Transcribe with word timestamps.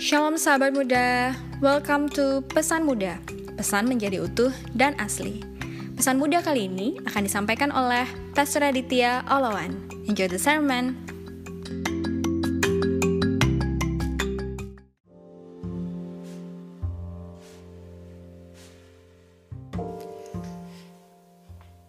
Shalom 0.00 0.40
sahabat 0.40 0.72
muda, 0.72 1.36
welcome 1.60 2.08
to 2.08 2.40
Pesan 2.56 2.88
Muda. 2.88 3.20
Pesan 3.60 3.84
menjadi 3.84 4.24
utuh 4.24 4.48
dan 4.72 4.96
asli. 4.96 5.44
Pesan 5.92 6.16
muda 6.16 6.40
kali 6.40 6.72
ini 6.72 6.96
akan 7.04 7.28
disampaikan 7.28 7.68
oleh 7.68 8.08
Pastor 8.32 8.64
Aditya 8.64 9.20
Olawan. 9.28 9.76
Enjoy 10.08 10.24
the 10.24 10.40
sermon. 10.40 10.96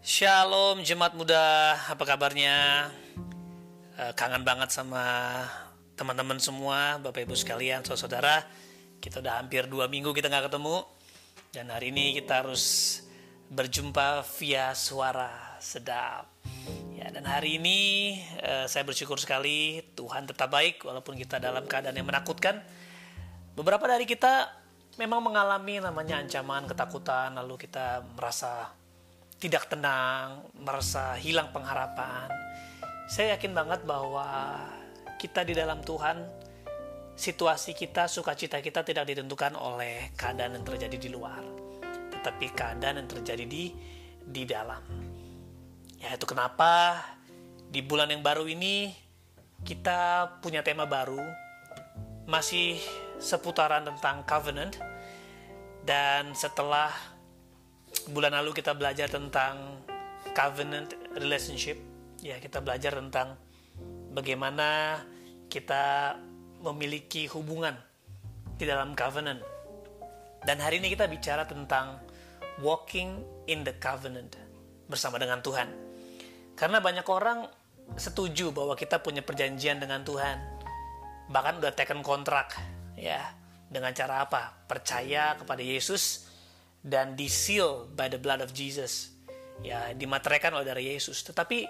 Shalom 0.03 0.83
jemaat 0.83 1.15
muda, 1.15 1.79
apa 1.87 2.03
kabarnya? 2.03 2.91
Eh, 3.95 4.11
Kangen 4.19 4.43
banget 4.43 4.67
sama 4.67 4.99
teman-teman 6.01 6.41
semua, 6.41 6.97
Bapak 6.97 7.29
Ibu 7.29 7.37
sekalian, 7.37 7.85
saudara-saudara. 7.85 8.41
Kita 8.97 9.21
udah 9.21 9.37
hampir 9.37 9.69
dua 9.69 9.85
minggu 9.85 10.09
kita 10.17 10.33
nggak 10.33 10.49
ketemu. 10.49 10.81
Dan 11.53 11.69
hari 11.69 11.93
ini 11.93 12.17
kita 12.17 12.41
harus 12.41 12.97
berjumpa 13.53 14.25
via 14.41 14.73
suara 14.73 15.61
sedap. 15.61 16.25
Ya, 16.97 17.13
dan 17.13 17.29
hari 17.29 17.61
ini 17.61 17.79
eh, 18.41 18.65
saya 18.65 18.81
bersyukur 18.81 19.21
sekali 19.21 19.85
Tuhan 19.93 20.25
tetap 20.25 20.49
baik 20.49 20.81
walaupun 20.81 21.13
kita 21.21 21.37
dalam 21.37 21.69
keadaan 21.69 21.93
yang 21.93 22.09
menakutkan. 22.09 22.65
Beberapa 23.53 23.85
dari 23.85 24.09
kita 24.09 24.49
memang 24.97 25.21
mengalami 25.21 25.85
namanya 25.85 26.17
ancaman, 26.17 26.65
ketakutan, 26.65 27.37
lalu 27.37 27.61
kita 27.61 28.01
merasa 28.17 28.73
tidak 29.37 29.69
tenang, 29.69 30.49
merasa 30.57 31.13
hilang 31.21 31.53
pengharapan. 31.53 32.25
Saya 33.05 33.37
yakin 33.37 33.53
banget 33.53 33.85
bahwa 33.85 34.57
kita 35.21 35.45
di 35.45 35.53
dalam 35.53 35.85
Tuhan, 35.85 36.17
situasi 37.13 37.77
kita, 37.77 38.09
sukacita 38.09 38.57
kita 38.57 38.81
tidak 38.81 39.05
ditentukan 39.05 39.53
oleh 39.53 40.09
keadaan 40.17 40.57
yang 40.57 40.65
terjadi 40.65 40.97
di 40.97 41.09
luar, 41.13 41.45
tetapi 42.09 42.49
keadaan 42.57 43.05
yang 43.05 43.09
terjadi 43.09 43.45
di 43.45 43.69
di 44.25 44.43
dalam. 44.49 44.81
Ya 46.01 46.17
itu 46.17 46.25
kenapa 46.25 46.97
di 47.69 47.85
bulan 47.85 48.09
yang 48.09 48.25
baru 48.25 48.49
ini 48.49 48.89
kita 49.61 50.41
punya 50.41 50.65
tema 50.65 50.89
baru, 50.89 51.21
masih 52.25 52.81
seputaran 53.21 53.85
tentang 53.85 54.25
covenant, 54.25 54.81
dan 55.85 56.33
setelah 56.33 56.89
bulan 58.09 58.33
lalu 58.33 58.57
kita 58.57 58.73
belajar 58.73 59.05
tentang 59.13 59.85
covenant 60.33 60.95
relationship 61.13 61.77
ya 62.23 62.39
kita 62.39 62.63
belajar 62.63 62.95
tentang 62.95 63.35
bagaimana 64.11 64.99
kita 65.47 66.15
memiliki 66.61 67.25
hubungan 67.31 67.73
di 68.59 68.69
dalam 68.69 68.93
covenant. 68.93 69.41
Dan 70.45 70.61
hari 70.61 70.77
ini 70.83 70.93
kita 70.93 71.09
bicara 71.09 71.47
tentang 71.47 72.01
walking 72.61 73.23
in 73.49 73.65
the 73.65 73.73
covenant 73.81 74.37
bersama 74.85 75.17
dengan 75.17 75.41
Tuhan. 75.41 75.69
Karena 76.53 76.77
banyak 76.77 77.07
orang 77.09 77.47
setuju 77.97 78.53
bahwa 78.53 78.77
kita 78.77 79.01
punya 79.01 79.25
perjanjian 79.25 79.81
dengan 79.81 80.05
Tuhan 80.05 80.61
bahkan 81.31 81.57
udah 81.63 81.71
taken 81.71 82.03
kontrak 82.03 82.53
ya 82.99 83.33
dengan 83.71 83.95
cara 83.95 84.27
apa? 84.27 84.67
Percaya 84.67 85.39
kepada 85.39 85.63
Yesus 85.63 86.27
dan 86.83 87.15
di 87.15 87.31
seal 87.31 87.87
by 87.95 88.11
the 88.11 88.19
blood 88.19 88.43
of 88.43 88.51
Jesus. 88.51 89.15
Ya 89.61 89.93
dimateraikan 89.95 90.51
oleh 90.51 90.67
dari 90.67 90.83
Yesus. 90.91 91.23
Tetapi 91.23 91.65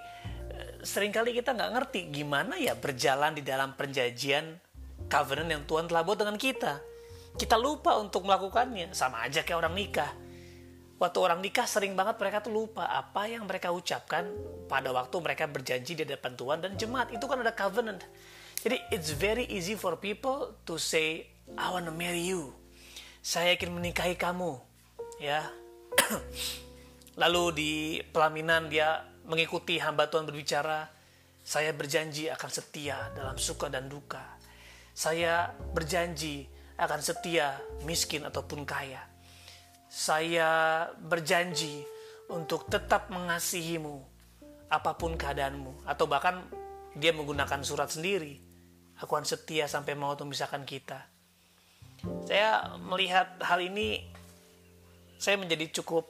sering 0.81 1.13
kali 1.13 1.37
kita 1.37 1.53
nggak 1.53 1.71
ngerti 1.77 1.99
gimana 2.09 2.57
ya 2.57 2.73
berjalan 2.73 3.37
di 3.37 3.45
dalam 3.45 3.77
perjanjian 3.77 4.57
covenant 5.11 5.49
yang 5.51 5.63
Tuhan 5.67 5.85
telah 5.91 6.03
buat 6.07 6.17
dengan 6.19 6.37
kita. 6.39 6.79
Kita 7.35 7.55
lupa 7.55 7.95
untuk 7.99 8.27
melakukannya. 8.27 8.91
Sama 8.91 9.23
aja 9.23 9.43
kayak 9.43 9.59
orang 9.59 9.75
nikah. 9.75 10.11
Waktu 11.01 11.17
orang 11.17 11.39
nikah 11.41 11.65
sering 11.65 11.97
banget 11.97 12.21
mereka 12.21 12.45
tuh 12.45 12.53
lupa 12.53 12.85
apa 12.85 13.25
yang 13.25 13.49
mereka 13.49 13.73
ucapkan 13.73 14.29
pada 14.69 14.93
waktu 14.93 15.15
mereka 15.17 15.49
berjanji 15.49 15.97
di 15.97 16.05
depan 16.05 16.37
Tuhan 16.37 16.61
dan 16.61 16.77
jemaat. 16.77 17.09
Itu 17.09 17.25
kan 17.25 17.41
ada 17.41 17.51
covenant. 17.55 18.05
Jadi 18.61 18.77
it's 18.93 19.09
very 19.09 19.49
easy 19.49 19.73
for 19.73 19.97
people 19.97 20.53
to 20.69 20.77
say 20.77 21.25
I 21.57 21.73
wanna 21.73 21.89
marry 21.89 22.21
you. 22.21 22.53
Saya 23.25 23.57
ingin 23.57 23.73
menikahi 23.73 24.13
kamu. 24.13 24.61
Ya. 25.17 25.49
Lalu 27.21 27.43
di 27.57 27.71
pelaminan 28.13 28.69
dia 28.69 29.10
mengikuti 29.25 29.77
hamba 29.81 30.07
Tuhan 30.09 30.25
berbicara 30.29 30.89
saya 31.41 31.73
berjanji 31.73 32.29
akan 32.29 32.49
setia 32.53 33.09
dalam 33.17 33.37
suka 33.37 33.67
dan 33.67 33.89
duka. 33.89 34.21
Saya 34.93 35.49
berjanji 35.73 36.45
akan 36.77 37.01
setia 37.01 37.57
miskin 37.85 38.25
ataupun 38.25 38.65
kaya. 38.65 39.01
Saya 39.91 40.85
berjanji 41.01 41.83
untuk 42.29 42.69
tetap 42.69 43.09
mengasihimu 43.09 43.99
apa 44.71 44.95
pun 44.95 45.17
keadaanmu. 45.17 45.83
Atau 45.83 46.05
bahkan 46.07 46.45
dia 46.95 47.11
menggunakan 47.11 47.65
surat 47.65 47.91
sendiri 47.91 48.51
aku 49.01 49.17
akan 49.17 49.25
setia 49.25 49.65
sampai 49.65 49.97
maut 49.97 50.21
memisahkan 50.21 50.61
kita. 50.63 51.01
Saya 52.29 52.77
melihat 52.77 53.41
hal 53.41 53.61
ini 53.61 54.05
saya 55.17 55.37
menjadi 55.41 55.81
cukup 55.81 56.09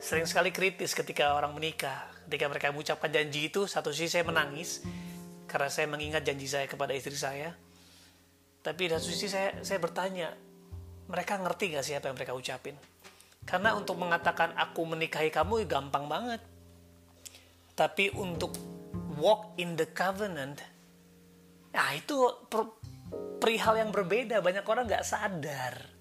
sering 0.00 0.24
sekali 0.24 0.48
kritis 0.50 0.96
ketika 0.96 1.36
orang 1.36 1.52
menikah. 1.52 2.08
Ketika 2.24 2.48
mereka 2.48 2.72
mengucapkan 2.72 3.12
janji 3.12 3.52
itu, 3.52 3.68
satu 3.68 3.92
sisi 3.92 4.16
saya 4.16 4.24
menangis 4.24 4.80
karena 5.44 5.68
saya 5.68 5.86
mengingat 5.92 6.24
janji 6.24 6.48
saya 6.48 6.64
kepada 6.64 6.96
istri 6.96 7.14
saya. 7.14 7.52
Tapi 8.64 8.88
satu 8.88 9.04
sisi 9.04 9.28
saya, 9.28 9.60
saya 9.60 9.76
bertanya, 9.76 10.32
mereka 11.10 11.36
ngerti 11.36 11.76
gak 11.76 11.84
sih 11.84 11.94
apa 11.98 12.08
yang 12.08 12.16
mereka 12.16 12.32
ucapin? 12.32 12.76
Karena 13.44 13.76
untuk 13.76 14.00
mengatakan 14.00 14.56
aku 14.56 14.84
menikahi 14.88 15.28
kamu 15.28 15.68
gampang 15.68 16.08
banget. 16.08 16.40
Tapi 17.76 18.12
untuk 18.16 18.56
walk 19.16 19.56
in 19.56 19.76
the 19.76 19.88
covenant, 19.90 20.60
nah 21.72 21.92
itu 21.96 22.14
perihal 23.40 23.80
yang 23.80 23.90
berbeda. 23.90 24.40
Banyak 24.44 24.64
orang 24.64 24.88
gak 24.88 25.04
sadar. 25.04 25.99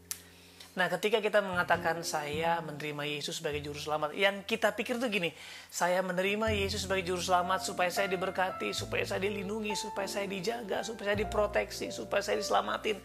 Nah, 0.78 0.86
ketika 0.86 1.18
kita 1.18 1.42
mengatakan 1.42 1.98
saya 2.06 2.62
menerima 2.62 3.02
Yesus 3.10 3.42
sebagai 3.42 3.58
juru 3.66 3.82
selamat, 3.82 4.14
yang 4.14 4.46
kita 4.46 4.70
pikir 4.78 5.02
tuh 5.02 5.10
gini, 5.10 5.34
saya 5.74 6.06
menerima 6.06 6.54
Yesus 6.54 6.86
sebagai 6.86 7.10
juru 7.10 7.18
selamat 7.18 7.66
supaya 7.66 7.90
saya 7.90 8.06
diberkati, 8.06 8.70
supaya 8.70 9.02
saya 9.02 9.26
dilindungi, 9.26 9.74
supaya 9.74 10.06
saya 10.06 10.30
dijaga, 10.30 10.86
supaya 10.86 11.12
saya 11.12 11.20
diproteksi, 11.26 11.90
supaya 11.90 12.22
saya 12.22 12.38
diselamatin. 12.38 13.02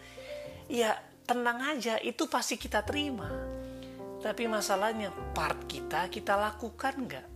Ya, 0.69 0.93
tenang 1.25 1.73
aja, 1.73 1.97
itu 2.05 2.29
pasti 2.29 2.61
kita 2.61 2.85
terima. 2.85 3.33
Tapi 4.21 4.45
masalahnya, 4.45 5.09
part 5.33 5.65
kita, 5.65 6.05
kita 6.13 6.37
lakukan 6.37 6.93
nggak? 7.01 7.27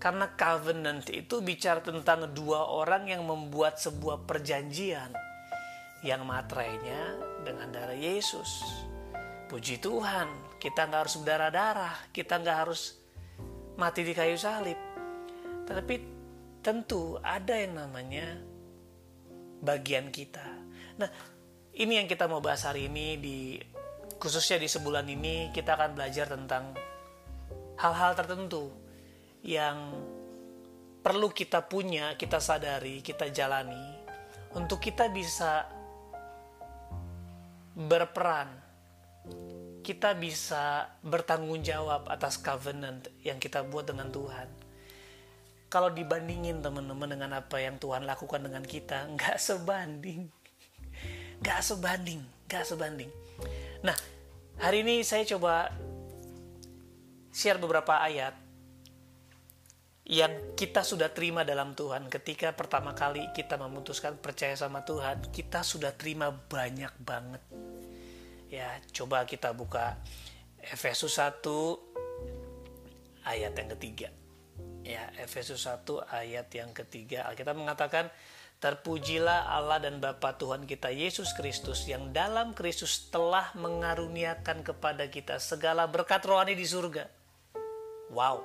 Karena 0.00 0.32
covenant 0.32 1.08
itu 1.12 1.40
bicara 1.44 1.80
tentang 1.84 2.32
dua 2.32 2.68
orang 2.68 3.08
yang 3.08 3.24
membuat 3.24 3.80
sebuah 3.80 4.24
perjanjian 4.28 5.12
yang 6.04 6.24
materainya 6.24 7.16
dengan 7.44 7.72
darah 7.72 7.96
Yesus. 7.96 8.85
Puji 9.46 9.78
Tuhan, 9.78 10.58
kita 10.58 10.90
nggak 10.90 11.00
harus 11.06 11.16
berdarah-darah, 11.22 12.10
kita 12.10 12.42
nggak 12.42 12.58
harus 12.66 12.98
mati 13.78 14.02
di 14.02 14.10
kayu 14.10 14.34
salib. 14.34 14.74
Tetapi 15.62 15.94
tentu 16.66 17.14
ada 17.22 17.54
yang 17.54 17.78
namanya 17.78 18.42
bagian 19.62 20.10
kita. 20.10 20.42
Nah, 20.98 21.06
ini 21.78 22.02
yang 22.02 22.10
kita 22.10 22.26
mau 22.26 22.42
bahas 22.42 22.66
hari 22.66 22.90
ini 22.90 23.22
di 23.22 23.38
khususnya 24.18 24.58
di 24.58 24.66
sebulan 24.66 25.06
ini 25.06 25.54
kita 25.54 25.78
akan 25.78 25.94
belajar 25.94 26.26
tentang 26.26 26.74
hal-hal 27.78 28.18
tertentu 28.18 28.74
yang 29.46 29.94
perlu 31.06 31.30
kita 31.30 31.62
punya, 31.70 32.18
kita 32.18 32.42
sadari, 32.42 32.98
kita 32.98 33.30
jalani 33.30 33.94
untuk 34.58 34.82
kita 34.82 35.06
bisa 35.06 35.70
berperan 37.78 38.65
kita 39.86 40.18
bisa 40.18 40.90
bertanggung 41.06 41.62
jawab 41.62 42.10
atas 42.10 42.42
covenant 42.42 43.06
yang 43.22 43.38
kita 43.38 43.62
buat 43.62 43.86
dengan 43.86 44.10
Tuhan. 44.10 44.50
Kalau 45.70 45.94
dibandingin 45.94 46.58
teman-teman 46.58 47.06
dengan 47.06 47.38
apa 47.38 47.62
yang 47.62 47.78
Tuhan 47.78 48.02
lakukan 48.02 48.42
dengan 48.42 48.66
kita, 48.66 49.06
nggak 49.14 49.38
sebanding. 49.38 50.26
Nggak 51.38 51.60
sebanding, 51.62 52.20
nggak 52.50 52.64
sebanding. 52.66 53.10
Nah, 53.86 53.94
hari 54.58 54.82
ini 54.82 55.06
saya 55.06 55.22
coba 55.22 55.70
share 57.30 57.62
beberapa 57.62 58.02
ayat 58.02 58.34
yang 60.06 60.54
kita 60.54 60.86
sudah 60.86 61.10
terima 61.10 61.42
dalam 61.42 61.74
Tuhan 61.74 62.06
ketika 62.06 62.54
pertama 62.54 62.94
kali 62.94 63.26
kita 63.34 63.58
memutuskan 63.58 64.14
percaya 64.22 64.54
sama 64.54 64.86
Tuhan 64.86 65.34
kita 65.34 65.66
sudah 65.66 65.90
terima 65.98 66.30
banyak 66.30 66.94
banget 67.02 67.42
Ya, 68.46 68.78
coba 68.94 69.26
kita 69.26 69.50
buka 69.50 69.98
Efesus 70.62 71.18
1 71.18 71.42
ayat 73.26 73.52
yang 73.58 73.70
ketiga. 73.74 74.08
Ya, 74.86 75.10
Efesus 75.18 75.66
1 75.66 75.82
ayat 76.06 76.46
yang 76.54 76.70
ketiga. 76.70 77.26
Alkitab 77.26 77.58
mengatakan, 77.58 78.06
Terpujilah 78.56 79.52
Allah 79.52 79.84
dan 79.84 80.00
Bapa 80.00 80.32
Tuhan 80.40 80.64
kita 80.64 80.88
Yesus 80.88 81.36
Kristus 81.36 81.84
yang 81.84 82.16
dalam 82.16 82.56
Kristus 82.56 83.12
telah 83.12 83.52
mengaruniakan 83.52 84.64
kepada 84.64 85.12
kita 85.12 85.36
segala 85.36 85.84
berkat 85.84 86.24
rohani 86.24 86.56
di 86.56 86.64
surga. 86.64 87.04
Wow, 88.08 88.40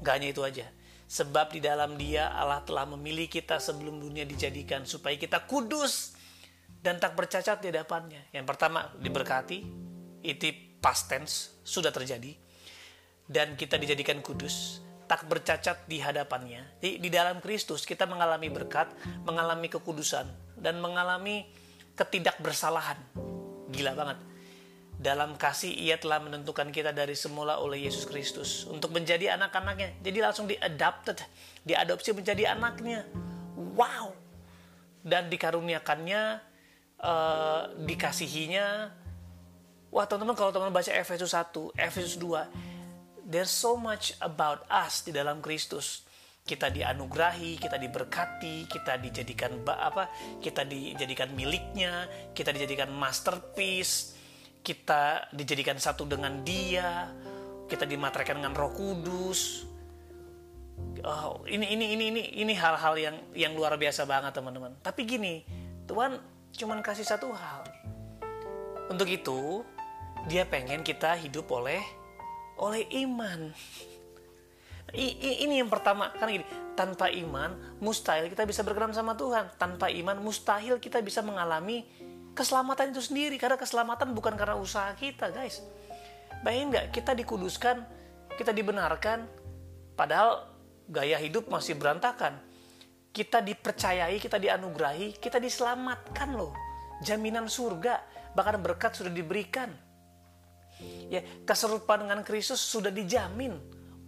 gak 0.00 0.14
hanya 0.16 0.32
itu 0.32 0.40
aja. 0.40 0.66
Sebab 1.04 1.52
di 1.52 1.60
dalam 1.60 2.00
dia 2.00 2.32
Allah 2.32 2.64
telah 2.64 2.88
memilih 2.96 3.28
kita 3.28 3.60
sebelum 3.60 4.00
dunia 4.00 4.24
dijadikan 4.24 4.88
supaya 4.88 5.20
kita 5.20 5.44
kudus 5.44 6.16
dan 6.82 6.98
tak 6.98 7.14
bercacat 7.14 7.62
di 7.62 7.70
hadapannya. 7.70 8.34
Yang 8.34 8.46
pertama 8.50 8.90
diberkati, 8.98 9.58
itu 10.26 10.50
past 10.82 11.06
tense, 11.06 11.62
sudah 11.62 11.94
terjadi. 11.94 12.34
Dan 13.22 13.54
kita 13.54 13.78
dijadikan 13.78 14.18
kudus 14.18 14.82
tak 15.06 15.30
bercacat 15.30 15.86
di 15.86 16.02
hadapannya. 16.02 16.82
Di, 16.82 16.98
di 16.98 17.06
dalam 17.06 17.38
Kristus 17.38 17.86
kita 17.86 18.08
mengalami 18.08 18.50
berkat, 18.50 18.90
mengalami 19.22 19.70
kekudusan, 19.70 20.26
dan 20.58 20.82
mengalami 20.82 21.46
ketidakbersalahan. 21.94 22.98
Gila 23.70 23.92
banget. 23.94 24.18
Dalam 25.02 25.34
kasih 25.34 25.68
ia 25.68 25.98
telah 25.98 26.22
menentukan 26.22 26.70
kita 26.70 26.94
dari 26.94 27.12
semula 27.12 27.58
oleh 27.58 27.84
Yesus 27.84 28.06
Kristus 28.06 28.64
untuk 28.70 28.94
menjadi 28.94 29.34
anak-anaknya. 29.34 29.98
Jadi 30.02 30.18
langsung 30.22 30.46
di-adopted, 30.46 31.18
diadopsi 31.66 32.14
menjadi 32.14 32.54
anaknya. 32.54 33.06
Wow. 33.76 34.14
Dan 35.02 35.26
dikaruniakannya, 35.26 36.51
uh, 37.02 37.68
dikasihinya. 37.82 38.88
Wah 39.92 40.08
teman-teman 40.08 40.38
kalau 40.38 40.50
teman-teman 40.54 40.80
baca 40.80 40.92
Efesus 40.94 41.36
1, 41.36 41.76
Efesus 41.76 42.16
2, 42.16 43.28
there's 43.28 43.52
so 43.52 43.76
much 43.76 44.16
about 44.24 44.64
us 44.72 45.04
di 45.04 45.12
dalam 45.12 45.44
Kristus. 45.44 46.08
Kita 46.42 46.72
dianugerahi, 46.72 47.54
kita 47.60 47.78
diberkati, 47.78 48.66
kita 48.66 48.98
dijadikan 48.98 49.62
apa? 49.68 50.10
Kita 50.42 50.66
dijadikan 50.66 51.30
miliknya, 51.36 52.08
kita 52.34 52.50
dijadikan 52.50 52.90
masterpiece, 52.90 54.16
kita 54.64 55.30
dijadikan 55.30 55.78
satu 55.78 56.02
dengan 56.08 56.42
Dia, 56.42 57.12
kita 57.70 57.86
dimateraikan 57.86 58.42
dengan 58.42 58.58
Roh 58.58 58.72
Kudus. 58.74 59.70
Oh, 61.06 61.46
ini 61.46 61.78
ini 61.78 61.94
ini 61.94 62.04
ini 62.10 62.22
ini 62.42 62.52
hal-hal 62.58 62.94
yang 62.98 63.16
yang 63.38 63.52
luar 63.54 63.78
biasa 63.78 64.02
banget 64.02 64.34
teman-teman. 64.34 64.74
Tapi 64.82 65.06
gini, 65.06 65.46
Tuhan 65.86 66.31
cuman 66.54 66.84
kasih 66.84 67.04
satu 67.06 67.32
hal. 67.32 67.64
Untuk 68.92 69.08
itu, 69.08 69.64
dia 70.28 70.44
pengen 70.44 70.84
kita 70.84 71.16
hidup 71.16 71.48
oleh 71.50 71.80
oleh 72.60 72.86
iman. 73.04 73.50
I, 74.92 75.40
ini 75.48 75.64
yang 75.64 75.72
pertama. 75.72 76.12
Kan 76.20 76.28
gini 76.28 76.44
tanpa 76.76 77.08
iman 77.08 77.56
mustahil 77.80 78.28
kita 78.28 78.44
bisa 78.44 78.60
berkenan 78.60 78.92
sama 78.92 79.16
Tuhan. 79.16 79.48
Tanpa 79.56 79.88
iman 79.88 80.20
mustahil 80.20 80.76
kita 80.76 81.00
bisa 81.00 81.24
mengalami 81.24 81.88
keselamatan 82.36 82.92
itu 82.92 83.00
sendiri. 83.00 83.40
Karena 83.40 83.56
keselamatan 83.56 84.12
bukan 84.12 84.36
karena 84.36 84.60
usaha 84.60 84.92
kita 84.92 85.32
guys. 85.32 85.64
Bayangin 86.44 86.76
nggak 86.76 86.86
kita 86.92 87.16
dikuduskan 87.16 88.02
kita 88.36 88.52
dibenarkan 88.52 89.28
padahal 89.96 90.48
gaya 90.88 91.20
hidup 91.20 91.48
masih 91.48 91.76
berantakan 91.76 92.40
kita 93.12 93.44
dipercayai 93.44 94.16
kita 94.18 94.40
dianugerahi 94.40 95.20
kita 95.20 95.36
diselamatkan 95.36 96.32
loh 96.34 96.56
jaminan 97.04 97.46
surga 97.46 98.00
bahkan 98.32 98.56
berkat 98.58 98.96
sudah 98.96 99.12
diberikan 99.12 99.68
Ya, 101.12 101.20
keserupaan 101.44 102.08
dengan 102.08 102.20
Kristus 102.24 102.60
sudah 102.60 102.88
dijamin. 102.88 103.52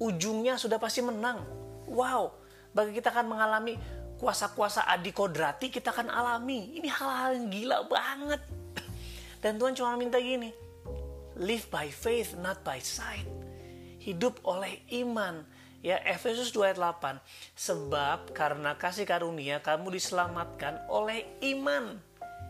Ujungnya 0.00 0.56
sudah 0.56 0.80
pasti 0.80 1.04
menang. 1.04 1.44
Wow, 1.84 2.34
bagi 2.72 2.96
kita 2.96 3.12
akan 3.12 3.28
mengalami 3.28 3.76
kuasa-kuasa 4.16 4.88
adikodrati 4.88 5.68
kita 5.68 5.92
akan 5.92 6.08
alami. 6.08 6.80
Ini 6.80 6.88
hal-hal 6.88 7.30
yang 7.36 7.46
gila 7.52 7.78
banget. 7.86 8.40
Dan 9.44 9.60
Tuhan 9.60 9.76
cuma 9.76 10.00
minta 10.00 10.16
gini, 10.16 10.48
live 11.36 11.68
by 11.68 11.92
faith, 11.92 12.32
not 12.40 12.64
by 12.64 12.80
sight. 12.80 13.28
Hidup 14.00 14.40
oleh 14.48 14.80
iman. 15.04 15.44
Ya, 15.84 16.00
Efesus 16.00 16.48
2 16.56 16.72
ayat 16.72 16.80
8. 16.80 17.20
Sebab 17.52 18.32
karena 18.32 18.72
kasih 18.80 19.04
karunia 19.04 19.60
kamu 19.60 19.92
diselamatkan 19.92 20.80
oleh 20.88 21.28
iman. 21.44 22.00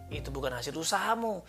Itu 0.07 0.31
bukan 0.31 0.55
hasil 0.55 0.71
usahamu, 0.79 1.43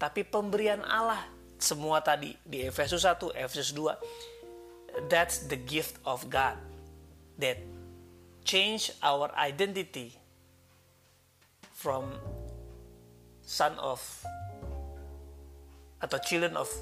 tapi 0.00 0.24
pemberian 0.24 0.80
Allah 0.80 1.20
semua 1.60 2.00
tadi 2.00 2.40
di 2.40 2.64
Efesus 2.64 3.04
1, 3.04 3.36
Efesus 3.36 3.76
2. 3.76 5.12
That's 5.12 5.44
the 5.44 5.60
gift 5.60 6.00
of 6.08 6.24
God 6.32 6.56
that 7.36 7.60
change 8.48 8.96
our 9.04 9.28
identity 9.36 10.16
from 11.76 12.16
son 13.44 13.76
of 13.76 14.00
atau 16.00 16.16
children 16.24 16.56
of 16.56 16.72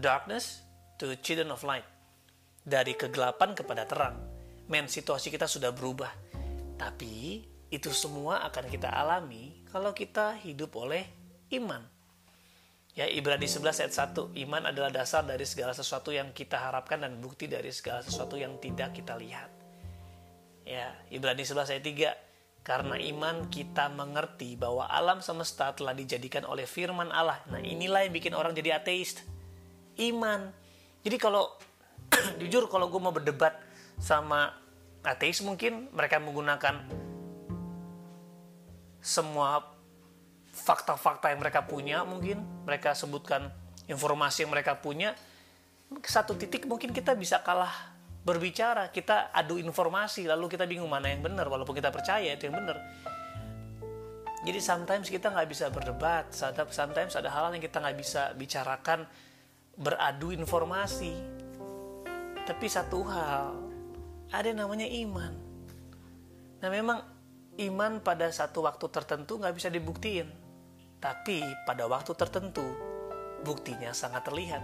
darkness 0.00 0.64
to 0.96 1.12
children 1.20 1.52
of 1.52 1.60
light. 1.68 1.84
Dari 2.68 2.92
kegelapan 2.92 3.56
kepada 3.56 3.88
terang. 3.88 4.20
Men, 4.68 4.84
situasi 4.92 5.32
kita 5.32 5.48
sudah 5.48 5.72
berubah. 5.72 6.12
Tapi 6.76 7.40
itu 7.72 7.88
semua 7.96 8.44
akan 8.44 8.68
kita 8.68 8.92
alami 8.92 9.64
kalau 9.72 9.96
kita 9.96 10.36
hidup 10.44 10.76
oleh 10.76 11.08
iman. 11.56 11.80
Ya, 12.96 13.06
Ibrani 13.06 13.46
11 13.46 13.78
ayat 13.78 13.94
1, 13.94 14.34
iman 14.42 14.74
adalah 14.74 14.90
dasar 14.90 15.22
dari 15.22 15.46
segala 15.46 15.70
sesuatu 15.70 16.10
yang 16.10 16.34
kita 16.34 16.58
harapkan 16.58 16.98
dan 16.98 17.22
bukti 17.22 17.46
dari 17.46 17.70
segala 17.70 18.02
sesuatu 18.02 18.34
yang 18.34 18.58
tidak 18.58 18.90
kita 18.90 19.14
lihat. 19.14 19.46
Ya, 20.66 20.98
Ibrani 21.06 21.46
11 21.46 21.70
ayat 21.70 21.84
3, 21.86 22.66
karena 22.66 22.98
iman 22.98 23.46
kita 23.54 23.86
mengerti 23.94 24.58
bahwa 24.58 24.90
alam 24.90 25.22
semesta 25.22 25.70
telah 25.78 25.94
dijadikan 25.94 26.42
oleh 26.42 26.66
firman 26.66 27.14
Allah. 27.14 27.38
Nah, 27.48 27.62
inilah 27.62 28.02
yang 28.02 28.12
bikin 28.12 28.34
orang 28.34 28.50
jadi 28.52 28.82
ateis. 28.82 29.22
Iman. 29.94 30.50
Jadi 31.06 31.16
kalau 31.22 31.54
jujur 32.40 32.66
kalau 32.70 32.90
gue 32.90 33.00
mau 33.00 33.14
berdebat 33.14 33.56
sama 33.98 34.54
ateis 35.02 35.42
mungkin 35.42 35.90
mereka 35.94 36.18
menggunakan 36.18 36.84
semua 38.98 39.62
fakta-fakta 40.52 41.30
yang 41.30 41.40
mereka 41.40 41.64
punya 41.64 42.02
mungkin 42.02 42.42
mereka 42.66 42.92
sebutkan 42.92 43.48
informasi 43.86 44.44
yang 44.44 44.52
mereka 44.52 44.76
punya 44.76 45.14
satu 46.04 46.36
titik 46.36 46.68
mungkin 46.68 46.92
kita 46.92 47.16
bisa 47.16 47.40
kalah 47.40 47.96
berbicara 48.26 48.92
kita 48.92 49.32
adu 49.32 49.56
informasi 49.56 50.28
lalu 50.28 50.52
kita 50.52 50.68
bingung 50.68 50.90
mana 50.90 51.08
yang 51.08 51.24
benar 51.24 51.48
walaupun 51.48 51.72
kita 51.72 51.88
percaya 51.88 52.28
itu 52.28 52.50
yang 52.50 52.60
benar. 52.60 52.76
Jadi 54.44 54.60
sometimes 54.62 55.08
kita 55.08 55.32
nggak 55.32 55.48
bisa 55.48 55.66
berdebat 55.72 56.30
sometimes 56.70 57.16
ada 57.16 57.32
hal 57.32 57.50
yang 57.56 57.62
kita 57.62 57.80
nggak 57.80 57.96
bisa 57.96 58.36
bicarakan 58.36 59.08
beradu 59.78 60.34
informasi 60.34 61.37
tapi 62.48 62.64
satu 62.72 63.04
hal 63.04 63.52
ada 64.32 64.48
yang 64.48 64.64
namanya 64.64 64.88
iman 64.88 65.36
nah 66.64 66.72
memang 66.72 67.04
iman 67.60 68.00
pada 68.00 68.32
satu 68.32 68.64
waktu 68.64 68.88
tertentu 68.88 69.36
nggak 69.36 69.52
bisa 69.52 69.68
dibuktiin 69.68 70.48
tapi 70.98 71.46
pada 71.62 71.86
waktu 71.86 72.10
tertentu, 72.18 72.66
buktinya 73.46 73.94
sangat 73.94 74.26
terlihat. 74.26 74.62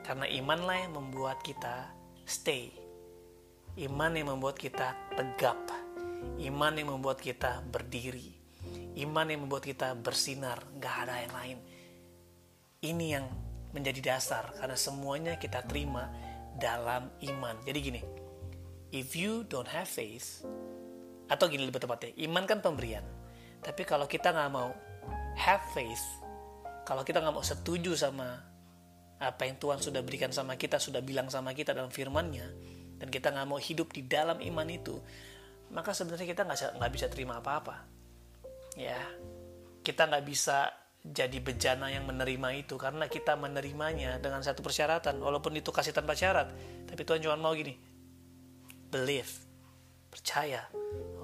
Karena 0.00 0.24
imanlah 0.24 0.88
yang 0.88 0.96
membuat 0.96 1.44
kita 1.44 1.92
stay. 2.24 2.72
Iman 3.76 4.16
yang 4.16 4.32
membuat 4.32 4.56
kita 4.56 4.96
tegap. 5.12 5.60
Iman 6.40 6.80
yang 6.80 6.96
membuat 6.96 7.20
kita 7.20 7.60
berdiri. 7.68 8.32
Iman 8.96 9.28
yang 9.28 9.44
membuat 9.44 9.68
kita 9.68 9.92
bersinar. 10.00 10.64
Gak 10.80 10.96
ada 11.06 11.20
yang 11.20 11.34
lain. 11.36 11.58
Ini 12.80 13.06
yang 13.20 13.28
menjadi 13.76 14.16
dasar. 14.16 14.56
Karena 14.56 14.80
semuanya 14.80 15.36
kita 15.36 15.60
terima 15.68 16.08
dalam 16.60 17.08
iman. 17.24 17.56
Jadi 17.64 17.78
gini, 17.80 18.00
if 18.92 19.16
you 19.16 19.42
don't 19.48 19.66
have 19.66 19.88
faith, 19.88 20.44
atau 21.30 21.46
gini 21.48 21.64
lebih 21.64 21.80
tepatnya, 21.80 22.12
iman 22.28 22.44
kan 22.44 22.58
pemberian. 22.60 23.06
Tapi 23.64 23.82
kalau 23.88 24.04
kita 24.04 24.30
nggak 24.34 24.50
mau 24.52 24.70
have 25.40 25.64
faith, 25.72 26.04
kalau 26.84 27.00
kita 27.06 27.22
nggak 27.22 27.34
mau 27.34 27.44
setuju 27.44 27.96
sama 27.96 28.44
apa 29.20 29.44
yang 29.44 29.60
Tuhan 29.60 29.78
sudah 29.78 30.00
berikan 30.00 30.32
sama 30.32 30.56
kita, 30.56 30.80
sudah 30.80 31.00
bilang 31.04 31.28
sama 31.28 31.52
kita 31.52 31.76
dalam 31.76 31.92
firman-Nya, 31.92 32.46
dan 33.00 33.08
kita 33.08 33.30
nggak 33.30 33.46
mau 33.48 33.60
hidup 33.60 33.92
di 33.92 34.04
dalam 34.04 34.40
iman 34.40 34.68
itu, 34.68 34.96
maka 35.70 35.92
sebenarnya 35.92 36.26
kita 36.26 36.42
nggak 36.48 36.80
nggak 36.80 36.92
bisa 36.92 37.06
terima 37.12 37.38
apa-apa. 37.38 37.84
Ya, 38.80 38.98
kita 39.84 40.08
nggak 40.08 40.24
bisa 40.24 40.72
jadi 41.00 41.40
bejana 41.40 41.88
yang 41.88 42.04
menerima 42.04 42.48
itu 42.60 42.76
karena 42.76 43.08
kita 43.08 43.32
menerimanya 43.34 44.20
dengan 44.20 44.44
satu 44.44 44.60
persyaratan 44.60 45.16
walaupun 45.16 45.56
itu 45.56 45.72
kasih 45.72 45.96
tanpa 45.96 46.12
syarat 46.12 46.52
tapi 46.84 47.02
Tuhan 47.08 47.24
cuma 47.24 47.40
mau 47.40 47.56
gini 47.56 47.72
believe 48.92 49.32
percaya 50.12 50.68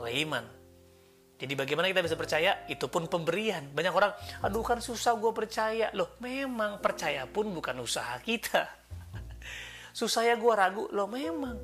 iman 0.06 0.56
jadi 1.36 1.52
bagaimana 1.52 1.92
kita 1.92 2.00
bisa 2.00 2.16
percaya? 2.16 2.64
Itu 2.64 2.88
pun 2.88 3.12
pemberian. 3.12 3.68
Banyak 3.76 3.92
orang, 3.92 4.12
aduh 4.40 4.64
kan 4.64 4.80
susah 4.80 5.20
gue 5.20 5.32
percaya. 5.36 5.92
Loh 5.92 6.16
memang 6.24 6.80
percaya 6.80 7.28
pun 7.28 7.52
bukan 7.52 7.76
usaha 7.84 8.16
kita. 8.24 8.64
susah 10.00 10.32
ya 10.32 10.34
gue 10.40 10.52
ragu. 10.56 10.88
Loh 10.96 11.04
memang. 11.04 11.60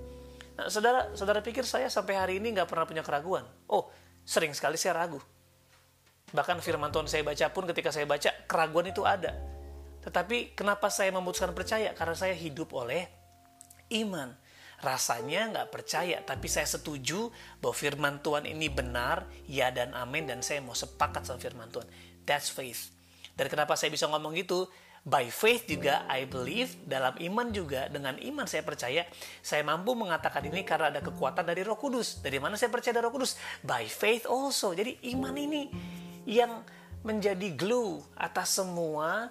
Nah, 0.60 0.68
saudara, 0.68 1.16
saudara 1.16 1.40
pikir 1.40 1.64
saya 1.64 1.88
sampai 1.88 2.20
hari 2.20 2.34
ini 2.36 2.52
nggak 2.52 2.68
pernah 2.68 2.84
punya 2.84 3.00
keraguan? 3.00 3.48
Oh, 3.72 3.88
sering 4.28 4.52
sekali 4.52 4.76
saya 4.76 4.92
ragu. 5.00 5.16
Bahkan 6.32 6.64
firman 6.64 6.88
Tuhan 6.88 7.08
saya 7.08 7.22
baca 7.22 7.46
pun 7.52 7.64
ketika 7.68 7.92
saya 7.92 8.08
baca, 8.08 8.32
keraguan 8.48 8.88
itu 8.88 9.04
ada. 9.04 9.36
Tetapi 10.02 10.56
kenapa 10.58 10.90
saya 10.90 11.12
memutuskan 11.14 11.54
percaya? 11.54 11.94
Karena 11.94 12.16
saya 12.16 12.34
hidup 12.34 12.72
oleh 12.74 13.06
iman. 13.94 14.34
Rasanya 14.82 15.54
nggak 15.54 15.68
percaya, 15.70 16.18
tapi 16.26 16.50
saya 16.50 16.66
setuju 16.66 17.30
bahwa 17.62 17.70
firman 17.70 18.18
Tuhan 18.18 18.50
ini 18.50 18.66
benar, 18.66 19.30
ya 19.46 19.70
dan 19.70 19.94
amin, 19.94 20.26
dan 20.26 20.42
saya 20.42 20.58
mau 20.58 20.74
sepakat 20.74 21.22
sama 21.22 21.38
firman 21.38 21.70
Tuhan. 21.70 21.86
That's 22.26 22.50
faith. 22.50 22.90
Dan 23.38 23.46
kenapa 23.46 23.78
saya 23.78 23.94
bisa 23.94 24.10
ngomong 24.10 24.34
gitu? 24.34 24.66
By 25.02 25.30
faith 25.30 25.66
juga, 25.66 26.06
I 26.06 26.26
believe, 26.26 26.78
dalam 26.86 27.14
iman 27.18 27.50
juga, 27.50 27.90
dengan 27.90 28.18
iman 28.22 28.46
saya 28.46 28.62
percaya, 28.62 29.02
saya 29.42 29.62
mampu 29.66 29.98
mengatakan 29.98 30.46
ini 30.46 30.62
karena 30.62 30.94
ada 30.94 31.02
kekuatan 31.02 31.42
dari 31.42 31.66
roh 31.66 31.74
kudus. 31.74 32.22
Dari 32.22 32.38
mana 32.38 32.54
saya 32.54 32.70
percaya 32.70 32.94
dari 32.94 33.06
roh 33.06 33.14
kudus? 33.14 33.34
By 33.66 33.86
faith 33.86 34.30
also. 34.30 34.74
Jadi 34.74 35.02
iman 35.14 35.34
ini 35.34 35.62
yang 36.28 36.62
menjadi 37.02 37.50
glue 37.54 37.98
atas 38.14 38.62
semua 38.62 39.30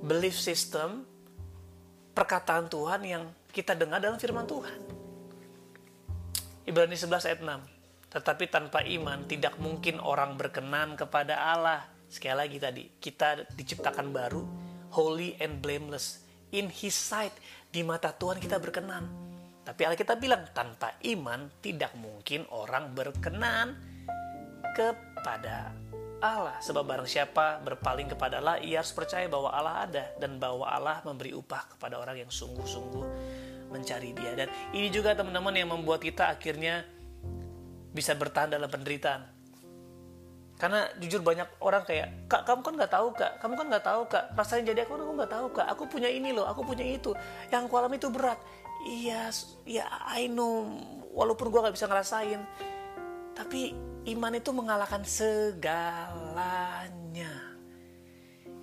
belief 0.00 0.36
system, 0.40 1.04
perkataan 2.16 2.72
Tuhan 2.72 3.00
yang 3.04 3.24
kita 3.52 3.76
dengar 3.76 4.00
dalam 4.00 4.16
firman 4.16 4.48
Tuhan. 4.48 4.80
Ibrani 6.64 6.96
11 6.96 7.28
ayat 7.28 7.40
6. 7.44 8.10
Tetapi 8.10 8.44
tanpa 8.50 8.82
iman 8.82 9.22
tidak 9.28 9.54
mungkin 9.60 10.02
orang 10.02 10.34
berkenan 10.34 10.98
kepada 10.98 11.36
Allah. 11.36 11.86
Sekali 12.10 12.34
lagi 12.34 12.58
tadi, 12.58 12.84
kita 12.98 13.46
diciptakan 13.54 14.10
baru, 14.10 14.42
holy 14.90 15.38
and 15.38 15.62
blameless 15.62 16.26
in 16.50 16.66
his 16.72 16.96
sight 16.96 17.34
di 17.70 17.86
mata 17.86 18.10
Tuhan 18.10 18.42
kita 18.42 18.58
berkenan 18.58 19.30
tapi 19.70 19.86
Alkitab 19.86 20.18
bilang 20.18 20.50
tanpa 20.50 20.98
iman 21.14 21.46
tidak 21.62 21.94
mungkin 21.94 22.42
orang 22.50 22.90
berkenan 22.90 23.78
kepada 24.74 25.70
Allah. 26.20 26.56
Sebab 26.60 26.84
barang 26.84 27.08
siapa 27.08 27.64
berpaling 27.64 28.12
kepada 28.12 28.38
Allah 28.38 28.60
ia 28.60 28.84
harus 28.84 28.92
percaya 28.92 29.26
bahwa 29.26 29.48
Allah 29.50 29.88
ada 29.88 30.04
dan 30.20 30.36
bahwa 30.36 30.68
Allah 30.68 31.00
memberi 31.02 31.32
upah 31.32 31.76
kepada 31.76 31.96
orang 31.96 32.20
yang 32.20 32.30
sungguh-sungguh 32.30 33.04
mencari 33.72 34.12
dia. 34.12 34.36
Dan 34.36 34.48
ini 34.76 34.92
juga 34.92 35.16
teman-teman 35.16 35.56
yang 35.56 35.72
membuat 35.72 36.04
kita 36.04 36.28
akhirnya 36.28 36.84
bisa 37.90 38.12
bertahan 38.14 38.52
dalam 38.52 38.68
penderitaan. 38.68 39.40
Karena 40.60 40.84
jujur 41.00 41.24
banyak 41.24 41.56
orang 41.64 41.88
kayak 41.88 42.28
kak 42.28 42.44
kamu 42.44 42.60
kan 42.60 42.74
nggak 42.76 42.92
tahu 42.92 43.08
kak. 43.16 43.32
Kamu 43.40 43.54
kan 43.56 43.66
nggak 43.72 43.84
tahu 43.84 44.02
kak. 44.12 44.24
Rasanya 44.36 44.62
jadi 44.76 44.84
aku 44.84 44.92
aku 45.00 45.14
nggak 45.16 45.32
tahu 45.32 45.46
kak. 45.56 45.66
Aku 45.72 45.82
punya 45.88 46.12
ini 46.12 46.36
loh 46.36 46.44
aku 46.44 46.60
punya 46.60 46.84
itu. 46.84 47.16
Yang 47.48 47.72
aku 47.72 47.96
itu 47.96 48.08
berat. 48.12 48.36
Iya 48.84 49.32
ya 49.64 49.88
I 50.12 50.28
know. 50.28 50.68
Walaupun 51.16 51.48
gue 51.48 51.60
nggak 51.64 51.74
bisa 51.74 51.88
ngerasain 51.88 52.44
tapi 53.40 53.72
iman 54.12 54.36
itu 54.36 54.52
mengalahkan 54.52 55.00
segalanya 55.00 56.44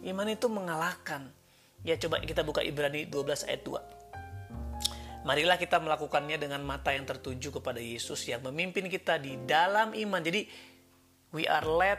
iman 0.06 0.30
itu 0.30 0.46
mengalahkan 0.46 1.34
ya 1.82 1.98
coba 1.98 2.22
kita 2.22 2.46
buka 2.46 2.62
Ibrani 2.62 3.10
12 3.10 3.50
ayat 3.50 3.66
2 3.66 5.26
marilah 5.26 5.58
kita 5.58 5.82
melakukannya 5.82 6.38
dengan 6.38 6.62
mata 6.62 6.94
yang 6.94 7.10
tertuju 7.10 7.50
kepada 7.58 7.82
Yesus 7.82 8.22
yang 8.30 8.46
memimpin 8.46 8.86
kita 8.86 9.18
di 9.18 9.34
dalam 9.50 9.98
iman 9.98 10.22
jadi 10.22 10.46
we 11.34 11.50
are 11.50 11.66
led 11.66 11.98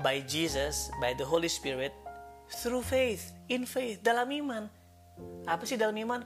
by 0.00 0.24
Jesus, 0.24 0.88
by 1.00 1.12
the 1.12 1.24
Holy 1.24 1.52
Spirit, 1.52 1.92
through 2.48 2.80
faith, 2.80 3.36
in 3.52 3.68
faith, 3.68 4.00
dalam 4.00 4.28
iman. 4.32 4.72
Apa 5.44 5.68
sih 5.68 5.76
dalam 5.76 5.92
iman? 6.00 6.24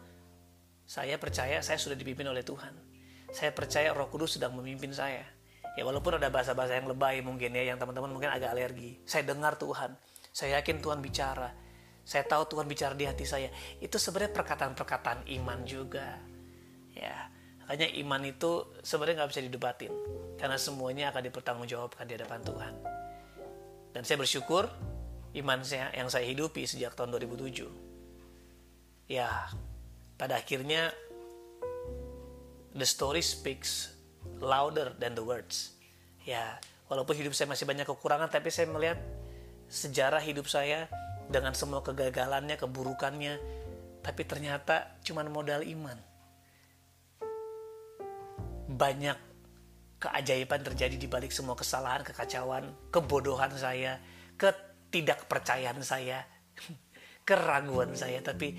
Saya 0.86 1.18
percaya 1.18 1.58
saya 1.66 1.78
sudah 1.82 1.98
dipimpin 1.98 2.30
oleh 2.30 2.46
Tuhan. 2.46 2.85
Saya 3.36 3.52
percaya 3.52 3.92
Roh 3.92 4.08
Kudus 4.08 4.40
sedang 4.40 4.56
memimpin 4.56 4.96
saya. 4.96 5.20
Ya 5.76 5.84
walaupun 5.84 6.16
ada 6.16 6.32
bahasa-bahasa 6.32 6.80
yang 6.80 6.88
lebay 6.88 7.20
mungkin 7.20 7.52
ya, 7.52 7.68
yang 7.68 7.76
teman-teman 7.76 8.08
mungkin 8.08 8.32
agak 8.32 8.56
alergi. 8.56 8.96
Saya 9.04 9.28
dengar 9.28 9.60
Tuhan. 9.60 9.92
Saya 10.32 10.56
yakin 10.56 10.80
Tuhan 10.80 11.04
bicara. 11.04 11.52
Saya 12.00 12.24
tahu 12.24 12.48
Tuhan 12.48 12.64
bicara 12.64 12.96
di 12.96 13.04
hati 13.04 13.28
saya. 13.28 13.52
Itu 13.76 14.00
sebenarnya 14.00 14.32
perkataan-perkataan 14.32 15.28
iman 15.28 15.68
juga. 15.68 16.16
Ya, 16.96 17.28
Makanya 17.66 17.90
iman 17.98 18.22
itu 18.22 18.78
sebenarnya 18.86 19.26
nggak 19.26 19.30
bisa 19.34 19.42
didebatin. 19.42 19.92
Karena 20.38 20.54
semuanya 20.54 21.10
akan 21.10 21.22
dipertanggungjawabkan 21.26 22.06
di 22.06 22.14
hadapan 22.14 22.40
Tuhan. 22.46 22.74
Dan 23.90 24.06
saya 24.06 24.22
bersyukur 24.22 24.70
iman 25.34 25.66
saya 25.66 25.90
yang 25.90 26.06
saya 26.06 26.30
hidupi 26.30 26.62
sejak 26.62 26.94
tahun 26.94 27.18
2007. 27.18 27.66
Ya, 29.10 29.50
pada 30.14 30.38
akhirnya 30.38 30.94
the 32.76 32.84
story 32.84 33.24
speaks 33.24 33.90
louder 34.38 34.92
than 35.00 35.16
the 35.16 35.24
words. 35.24 35.72
Ya, 36.28 36.60
walaupun 36.92 37.16
hidup 37.16 37.32
saya 37.32 37.48
masih 37.48 37.64
banyak 37.64 37.88
kekurangan, 37.88 38.28
tapi 38.28 38.52
saya 38.52 38.68
melihat 38.68 39.00
sejarah 39.72 40.20
hidup 40.20 40.46
saya 40.46 40.86
dengan 41.32 41.56
semua 41.56 41.80
kegagalannya, 41.80 42.60
keburukannya, 42.60 43.34
tapi 44.04 44.22
ternyata 44.22 45.00
cuma 45.02 45.26
modal 45.26 45.66
iman 45.66 45.98
banyak 48.66 49.16
keajaiban 50.02 50.60
terjadi 50.60 50.96
di 50.98 51.08
balik 51.08 51.32
semua 51.32 51.56
kesalahan, 51.56 52.04
kekacauan, 52.04 52.74
kebodohan 52.92 53.54
saya, 53.56 54.02
ketidakpercayaan 54.36 55.80
saya, 55.80 56.26
keraguan 57.28 57.96
saya, 57.96 58.20
tapi 58.20 58.58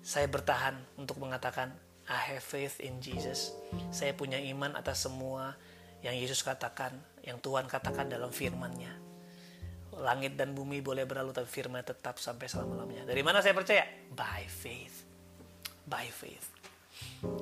saya 0.00 0.30
bertahan 0.30 0.78
untuk 0.96 1.20
mengatakan 1.20 1.76
I 2.04 2.36
have 2.36 2.44
faith 2.44 2.84
in 2.84 3.00
Jesus. 3.00 3.56
Saya 3.88 4.12
punya 4.12 4.36
iman 4.36 4.76
atas 4.76 5.08
semua 5.08 5.56
yang 6.04 6.12
Yesus 6.12 6.44
katakan, 6.44 6.92
yang 7.24 7.40
Tuhan 7.40 7.64
katakan 7.64 8.12
dalam 8.12 8.28
firman-Nya. 8.28 8.92
Langit 9.96 10.36
dan 10.36 10.52
bumi 10.52 10.84
boleh 10.84 11.08
berlalu 11.08 11.32
tapi 11.32 11.48
firman 11.48 11.80
tetap 11.80 12.20
sampai 12.20 12.44
selama-lamanya. 12.44 13.08
Dari 13.08 13.22
mana 13.24 13.40
saya 13.40 13.56
percaya? 13.56 13.88
By 14.12 14.44
faith. 14.44 15.06
By 15.88 16.12
faith. 16.12 16.52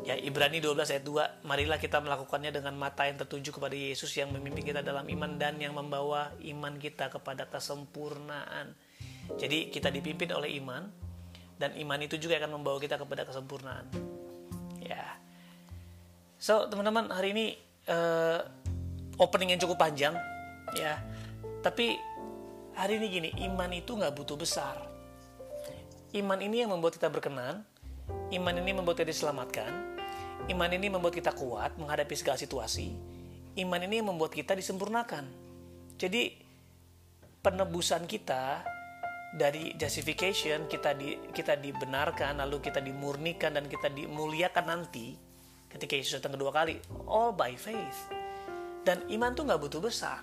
Ya 0.07 0.15
Ibrani 0.15 0.63
12 0.63 0.95
ayat 0.95 1.05
2, 1.05 1.43
marilah 1.43 1.83
kita 1.83 1.99
melakukannya 1.99 2.55
dengan 2.55 2.79
mata 2.79 3.03
yang 3.03 3.19
tertuju 3.19 3.51
kepada 3.51 3.75
Yesus 3.75 4.15
yang 4.15 4.31
memimpin 4.31 4.63
kita 4.63 4.81
dalam 4.81 5.11
iman 5.11 5.43
dan 5.43 5.59
yang 5.59 5.75
membawa 5.75 6.31
iman 6.39 6.79
kita 6.79 7.11
kepada 7.11 7.51
kesempurnaan. 7.51 8.79
Jadi 9.43 9.75
kita 9.75 9.91
dipimpin 9.91 10.31
oleh 10.31 10.55
iman 10.63 10.87
dan 11.59 11.75
iman 11.79 11.99
itu 11.99 12.15
juga 12.19 12.39
akan 12.39 12.63
membawa 12.63 12.79
kita 12.79 12.95
kepada 12.95 13.27
kesempurnaan. 13.27 14.12
Ya. 14.93 15.17
So, 16.37 16.69
teman-teman, 16.69 17.09
hari 17.09 17.33
ini 17.33 17.47
uh, 17.89 18.45
opening 19.17 19.57
yang 19.57 19.61
cukup 19.65 19.81
panjang 19.81 20.13
ya. 20.77 21.01
Tapi 21.65 21.97
hari 22.77 23.01
ini 23.01 23.07
gini, 23.09 23.31
iman 23.49 23.73
itu 23.73 23.97
nggak 23.97 24.13
butuh 24.13 24.37
besar. 24.37 24.77
Iman 26.13 26.45
ini 26.45 26.61
yang 26.61 26.77
membuat 26.77 27.01
kita 27.01 27.09
berkenan, 27.09 27.65
Iman 28.33 28.57
ini 28.57 28.73
membuat 28.73 28.97
kita 29.01 29.13
diselamatkan. 29.13 29.73
Iman 30.49 30.71
ini 30.73 30.89
membuat 30.91 31.15
kita 31.15 31.37
kuat 31.37 31.77
menghadapi 31.79 32.17
segala 32.17 32.41
situasi. 32.41 32.97
Iman 33.61 33.85
ini 33.85 34.01
membuat 34.01 34.33
kita 34.33 34.57
disempurnakan. 34.57 35.29
Jadi 36.01 36.35
penebusan 37.45 38.09
kita 38.09 38.65
dari 39.33 39.73
justification 39.81 40.69
kita 40.69 40.93
di 40.93 41.17
kita 41.33 41.57
dibenarkan 41.57 42.45
lalu 42.45 42.61
kita 42.61 42.85
dimurnikan 42.85 43.57
dan 43.57 43.65
kita 43.65 43.89
dimuliakan 43.89 44.65
nanti 44.69 45.17
ketika 45.73 45.97
Yesus 45.97 46.21
datang 46.21 46.37
kedua 46.37 46.53
kali 46.53 46.77
all 47.09 47.33
by 47.33 47.57
faith 47.57 48.13
dan 48.85 49.01
iman 49.09 49.33
tuh 49.33 49.49
nggak 49.49 49.61
butuh 49.61 49.81
besar 49.81 50.21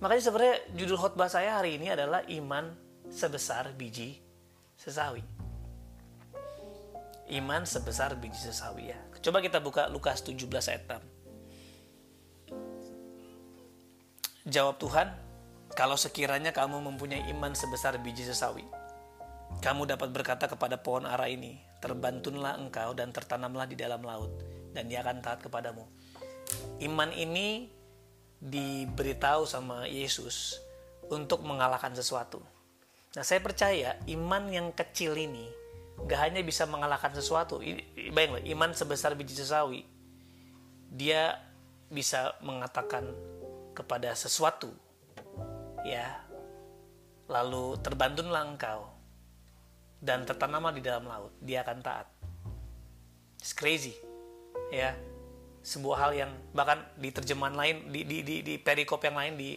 makanya 0.00 0.22
sebenarnya 0.24 0.56
judul 0.72 0.96
khotbah 0.96 1.28
saya 1.28 1.60
hari 1.60 1.76
ini 1.76 1.92
adalah 1.92 2.24
iman 2.32 2.72
sebesar 3.12 3.76
biji 3.76 4.24
sesawi 4.72 5.20
iman 7.30 7.62
sebesar 7.62 8.18
biji 8.18 8.50
sesawi 8.50 8.90
ya. 8.90 8.98
Coba 9.22 9.38
kita 9.38 9.62
buka 9.62 9.86
Lukas 9.86 10.24
17 10.26 10.50
ayat 10.50 10.82
6. 14.48 14.50
Jawab 14.50 14.80
Tuhan, 14.80 15.14
kalau 15.74 15.94
sekiranya 15.94 16.50
kamu 16.50 16.82
mempunyai 16.82 17.30
iman 17.30 17.54
sebesar 17.54 17.98
biji 18.02 18.26
sesawi, 18.26 18.66
kamu 19.62 19.86
dapat 19.90 20.10
berkata 20.10 20.46
kepada 20.50 20.78
pohon 20.80 21.06
ara 21.06 21.26
ini, 21.26 21.60
terbantunlah 21.78 22.58
engkau 22.58 22.94
dan 22.94 23.14
tertanamlah 23.14 23.66
di 23.66 23.76
dalam 23.78 24.02
laut, 24.02 24.30
dan 24.74 24.86
dia 24.86 25.04
akan 25.04 25.22
taat 25.22 25.42
kepadamu. 25.42 25.86
Iman 26.82 27.14
ini 27.14 27.70
diberitahu 28.40 29.44
sama 29.46 29.86
Yesus 29.86 30.58
untuk 31.12 31.44
mengalahkan 31.44 31.92
sesuatu. 31.92 32.40
Nah, 33.14 33.26
saya 33.26 33.42
percaya 33.42 33.98
iman 34.06 34.46
yang 34.48 34.70
kecil 34.70 35.18
ini 35.18 35.60
gak 36.08 36.30
hanya 36.30 36.40
bisa 36.40 36.64
mengalahkan 36.64 37.12
sesuatu 37.12 37.60
bayang 38.16 38.40
iman 38.56 38.72
sebesar 38.72 39.12
biji 39.12 39.36
sesawi 39.36 39.84
dia 40.88 41.36
bisa 41.92 42.38
mengatakan 42.40 43.04
kepada 43.76 44.14
sesuatu 44.16 44.72
ya 45.86 46.20
lalu 47.30 47.78
terbantunlah 47.78 48.42
engkau 48.42 48.90
dan 50.00 50.24
tertanamlah 50.24 50.72
di 50.74 50.82
dalam 50.82 51.06
laut 51.06 51.32
dia 51.38 51.62
akan 51.62 51.78
taat. 51.84 52.08
It's 53.38 53.52
crazy 53.52 53.94
ya. 54.72 54.96
Sebuah 55.60 56.08
hal 56.08 56.12
yang 56.16 56.32
bahkan 56.56 56.80
di 56.96 57.12
terjemahan 57.12 57.52
lain 57.52 57.76
di 57.92 58.00
di 58.08 58.24
di, 58.24 58.36
di 58.40 58.54
perikop 58.56 59.04
yang 59.04 59.16
lain 59.20 59.36
di 59.36 59.50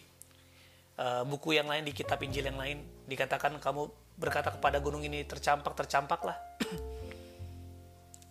uh, 1.00 1.24
buku 1.24 1.56
yang 1.56 1.72
lain 1.72 1.88
di 1.88 1.96
kitab 1.96 2.20
Injil 2.20 2.52
yang 2.52 2.60
lain 2.60 2.84
dikatakan 3.08 3.56
kamu 3.58 3.88
berkata 4.20 4.52
kepada 4.54 4.84
gunung 4.84 5.02
ini 5.02 5.24
tercampak 5.24 5.74
tercampaklah. 5.74 6.36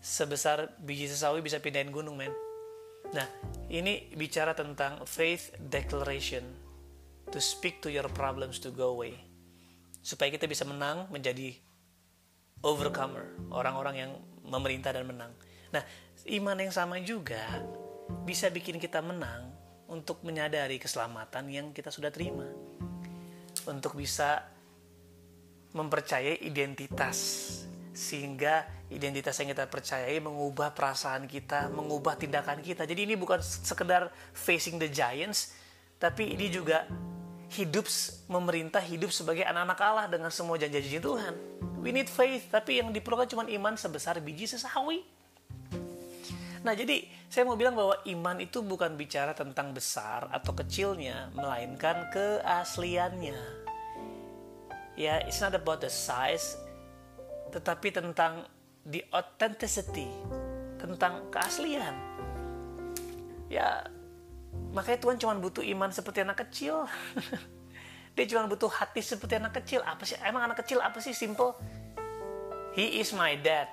Sebesar 0.02 0.76
biji 0.78 1.08
sesawi 1.08 1.40
bisa 1.40 1.58
pindahin 1.58 1.88
gunung 1.88 2.20
men. 2.20 2.30
Nah 3.16 3.26
ini 3.72 4.12
bicara 4.12 4.52
tentang 4.52 5.00
faith 5.08 5.56
declaration 5.56 6.44
to 7.32 7.40
speak 7.40 7.80
to 7.80 7.88
your 7.88 8.06
problems 8.12 8.60
to 8.60 8.68
go 8.68 8.92
away 8.92 9.16
supaya 10.04 10.28
kita 10.28 10.44
bisa 10.44 10.68
menang 10.68 11.08
menjadi 11.08 11.56
overcomer 12.60 13.32
orang-orang 13.48 13.94
yang 13.96 14.12
memerintah 14.44 14.92
dan 14.92 15.08
menang 15.08 15.32
nah 15.72 15.82
iman 16.28 16.60
yang 16.60 16.70
sama 16.70 17.00
juga 17.00 17.40
bisa 18.22 18.52
bikin 18.52 18.76
kita 18.76 19.00
menang 19.00 19.52
untuk 19.92 20.24
menyadari 20.24 20.80
keselamatan 20.80 21.52
yang 21.52 21.66
kita 21.76 21.92
sudah 21.92 22.08
terima. 22.08 22.48
Untuk 23.68 23.94
bisa 23.94 24.40
mempercayai 25.76 26.40
identitas 26.42 27.18
sehingga 27.92 28.64
identitas 28.88 29.36
yang 29.36 29.52
kita 29.52 29.68
percayai 29.68 30.16
mengubah 30.18 30.72
perasaan 30.72 31.28
kita, 31.28 31.68
mengubah 31.68 32.16
tindakan 32.16 32.64
kita. 32.64 32.88
Jadi 32.88 33.04
ini 33.04 33.14
bukan 33.20 33.38
sekedar 33.44 34.08
facing 34.32 34.80
the 34.80 34.88
giants, 34.88 35.52
tapi 36.00 36.32
ini 36.32 36.48
juga 36.48 36.88
hidup 37.52 37.84
memerintah 38.32 38.80
hidup 38.80 39.12
sebagai 39.12 39.44
anak-anak 39.44 39.78
Allah 39.84 40.06
dengan 40.08 40.32
semua 40.32 40.56
janji-janji 40.56 40.98
Tuhan. 40.98 41.34
We 41.84 41.92
need 41.92 42.08
faith, 42.08 42.48
tapi 42.48 42.80
yang 42.80 42.88
diperlukan 42.90 43.28
cuma 43.28 43.44
iman 43.44 43.76
sebesar 43.76 44.16
biji 44.24 44.48
sesawi. 44.48 45.04
Nah, 46.62 46.72
jadi 46.78 47.04
saya 47.26 47.42
mau 47.42 47.58
bilang 47.58 47.74
bahwa 47.74 47.98
iman 48.06 48.38
itu 48.38 48.62
bukan 48.62 48.94
bicara 48.94 49.34
tentang 49.34 49.74
besar 49.74 50.30
atau 50.30 50.54
kecilnya, 50.54 51.28
melainkan 51.34 52.06
keasliannya. 52.14 53.40
Ya, 54.94 55.20
it's 55.26 55.42
not 55.42 55.58
about 55.58 55.82
the 55.82 55.90
size, 55.90 56.54
tetapi 57.50 57.90
tentang 57.90 58.46
the 58.86 59.02
authenticity, 59.10 60.06
tentang 60.78 61.26
keaslian. 61.34 61.98
Ya, 63.50 63.84
makanya 64.72 64.98
Tuhan 64.98 65.16
cuma 65.20 65.36
butuh 65.36 65.62
iman 65.62 65.92
seperti 65.92 66.24
anak 66.24 66.48
kecil. 66.48 66.88
Dia 68.16 68.24
cuma 68.28 68.44
butuh 68.44 68.68
hati 68.68 69.00
seperti 69.00 69.40
anak 69.40 69.56
kecil. 69.62 69.80
Apa 69.84 70.04
sih? 70.04 70.20
Emang 70.20 70.44
anak 70.44 70.60
kecil 70.64 70.84
apa 70.84 71.00
sih? 71.00 71.16
Simple. 71.16 71.56
He 72.76 73.00
is 73.00 73.12
my 73.16 73.36
dad. 73.40 73.72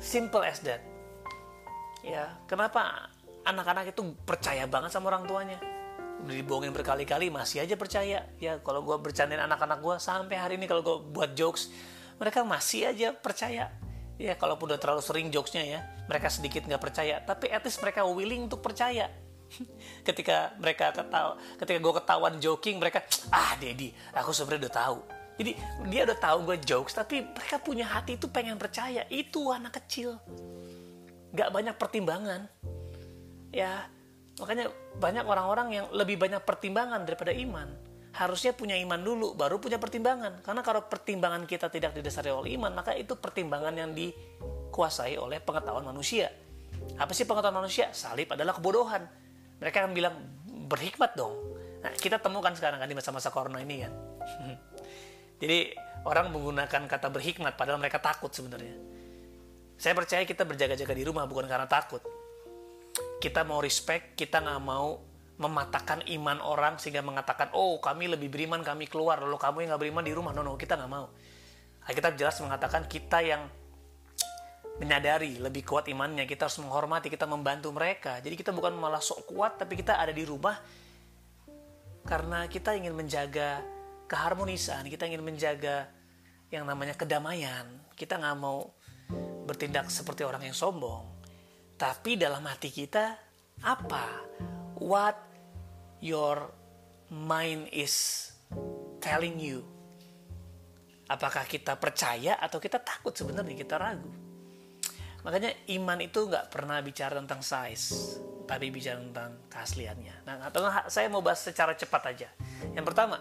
Simple 0.00 0.44
as 0.44 0.60
that 0.64 0.94
ya 2.04 2.28
kenapa 2.44 3.08
anak-anak 3.48 3.96
itu 3.96 4.12
percaya 4.28 4.68
banget 4.68 4.92
sama 4.92 5.08
orang 5.08 5.24
tuanya 5.24 5.58
udah 6.20 6.36
dibohongin 6.36 6.72
berkali-kali 6.76 7.32
masih 7.32 7.64
aja 7.64 7.74
percaya 7.80 8.28
ya 8.36 8.60
kalau 8.60 8.84
gue 8.84 8.96
bercandain 9.00 9.40
anak-anak 9.40 9.80
gue 9.80 9.96
sampai 9.96 10.36
hari 10.36 10.54
ini 10.60 10.68
kalau 10.68 10.84
gue 10.84 10.96
buat 11.10 11.32
jokes 11.32 11.72
mereka 12.20 12.44
masih 12.44 12.92
aja 12.92 13.16
percaya 13.16 13.72
ya 14.20 14.32
kalaupun 14.36 14.70
udah 14.70 14.80
terlalu 14.80 15.02
sering 15.02 15.32
jokesnya 15.32 15.64
ya 15.64 15.80
mereka 16.06 16.28
sedikit 16.28 16.68
nggak 16.68 16.78
percaya 16.78 17.24
tapi 17.24 17.48
at 17.48 17.64
least 17.64 17.80
mereka 17.80 18.04
willing 18.04 18.46
untuk 18.46 18.60
percaya 18.60 19.08
ketika 20.08 20.52
mereka 20.58 20.92
ketawa 20.92 21.38
ketika 21.58 21.78
gue 21.78 21.94
ketahuan 22.02 22.34
joking 22.42 22.76
mereka 22.78 23.02
ah 23.30 23.54
Dedi 23.58 23.92
aku 24.12 24.30
sebenarnya 24.34 24.68
udah 24.68 24.74
tahu. 24.74 24.98
Jadi 25.34 25.52
dia 25.90 26.06
udah 26.06 26.18
tahu 26.18 26.38
gue 26.46 26.56
jokes 26.62 26.94
tapi 26.94 27.26
mereka 27.26 27.58
punya 27.58 27.90
hati 27.90 28.14
itu 28.14 28.30
pengen 28.30 28.54
percaya 28.54 29.02
itu 29.10 29.50
anak 29.50 29.82
kecil. 29.82 30.14
Gak 31.34 31.50
banyak 31.50 31.74
pertimbangan. 31.74 32.46
Ya 33.50 33.90
makanya 34.38 34.70
banyak 34.98 35.26
orang-orang 35.26 35.68
yang 35.74 35.86
lebih 35.90 36.22
banyak 36.22 36.38
pertimbangan 36.46 37.02
daripada 37.02 37.34
iman. 37.34 37.66
Harusnya 38.14 38.54
punya 38.54 38.78
iman 38.78 39.02
dulu 39.02 39.34
baru 39.34 39.58
punya 39.58 39.82
pertimbangan. 39.82 40.38
Karena 40.46 40.62
kalau 40.62 40.86
pertimbangan 40.86 41.50
kita 41.50 41.66
tidak 41.66 41.98
didasari 41.98 42.30
oleh 42.30 42.54
iman 42.54 42.70
maka 42.70 42.94
itu 42.94 43.18
pertimbangan 43.18 43.74
yang 43.74 43.90
dikuasai 43.90 45.18
oleh 45.18 45.42
pengetahuan 45.42 45.82
manusia. 45.82 46.30
Apa 46.94 47.10
sih 47.10 47.26
pengetahuan 47.26 47.58
manusia? 47.58 47.90
Salib 47.90 48.30
adalah 48.30 48.54
kebodohan 48.54 49.23
mereka 49.58 49.84
akan 49.84 49.92
bilang 49.92 50.14
berhikmat 50.70 51.14
dong 51.18 51.34
nah 51.84 51.92
kita 51.92 52.16
temukan 52.16 52.56
sekarang 52.56 52.80
kan 52.80 52.88
di 52.88 52.96
masa-masa 52.96 53.28
corona 53.28 53.60
ini 53.60 53.84
kan 53.84 53.92
jadi 55.42 55.76
orang 56.08 56.32
menggunakan 56.32 56.88
kata 56.88 57.12
berhikmat 57.12 57.58
padahal 57.58 57.76
mereka 57.76 58.00
takut 58.00 58.32
sebenarnya 58.32 58.94
saya 59.74 59.92
percaya 59.94 60.22
kita 60.22 60.46
berjaga-jaga 60.46 60.94
di 60.94 61.04
rumah 61.04 61.26
bukan 61.26 61.50
karena 61.50 61.66
takut. 61.66 62.02
Kita 63.18 63.42
mau 63.42 63.58
respect, 63.58 64.14
kita 64.14 64.38
nggak 64.42 64.62
mau 64.62 65.02
mematahkan 65.34 66.06
iman 66.14 66.38
orang 66.46 66.78
sehingga 66.78 67.02
mengatakan, 67.02 67.50
oh 67.58 67.82
kami 67.82 68.06
lebih 68.06 68.30
beriman, 68.30 68.62
kami 68.62 68.86
keluar, 68.86 69.18
lalu 69.18 69.34
kamu 69.34 69.66
yang 69.66 69.68
nggak 69.74 69.82
beriman 69.82 70.04
di 70.06 70.14
rumah. 70.14 70.30
No, 70.30 70.46
no, 70.46 70.54
kita 70.54 70.78
nggak 70.78 70.92
mau. 70.92 71.10
Kita 71.84 72.14
jelas 72.14 72.38
mengatakan 72.38 72.86
kita 72.86 73.18
yang 73.20 73.42
menyadari 74.78 75.38
lebih 75.38 75.62
kuat 75.62 75.86
imannya, 75.86 76.26
kita 76.26 76.50
harus 76.50 76.58
menghormati, 76.58 77.06
kita 77.06 77.30
membantu 77.30 77.70
mereka. 77.70 78.18
Jadi 78.18 78.34
kita 78.34 78.50
bukan 78.50 78.74
malah 78.74 78.98
sok 78.98 79.30
kuat, 79.30 79.58
tapi 79.58 79.78
kita 79.78 79.98
ada 79.98 80.10
di 80.10 80.26
rumah 80.26 80.58
karena 82.04 82.44
kita 82.50 82.76
ingin 82.76 82.92
menjaga 82.92 83.64
keharmonisan, 84.10 84.84
kita 84.92 85.08
ingin 85.08 85.24
menjaga 85.24 85.88
yang 86.52 86.68
namanya 86.68 86.92
kedamaian. 86.94 87.64
Kita 87.96 88.20
nggak 88.20 88.36
mau 88.36 88.74
bertindak 89.48 89.88
seperti 89.88 90.26
orang 90.26 90.44
yang 90.44 90.56
sombong. 90.56 91.06
Tapi 91.74 92.20
dalam 92.20 92.44
hati 92.44 92.70
kita 92.70 93.16
apa? 93.64 94.04
What 94.78 95.16
your 96.02 96.50
mind 97.08 97.70
is 97.70 98.28
telling 99.00 99.38
you? 99.38 99.64
Apakah 101.08 101.44
kita 101.44 101.76
percaya 101.76 102.36
atau 102.40 102.58
kita 102.58 102.80
takut 102.80 103.12
sebenarnya 103.12 103.54
kita 103.54 103.76
ragu? 103.76 104.23
Makanya 105.24 105.50
iman 105.80 105.98
itu 106.04 106.28
nggak 106.28 106.52
pernah 106.52 106.78
bicara 106.84 107.16
tentang 107.16 107.40
size, 107.40 108.20
tapi 108.44 108.68
bicara 108.68 109.00
tentang 109.00 109.48
keasliannya. 109.48 110.28
Nah, 110.28 110.52
atau 110.52 110.68
saya 110.92 111.08
mau 111.08 111.24
bahas 111.24 111.40
secara 111.40 111.72
cepat 111.72 112.12
aja. 112.12 112.28
Yang 112.76 112.84
pertama, 112.92 113.16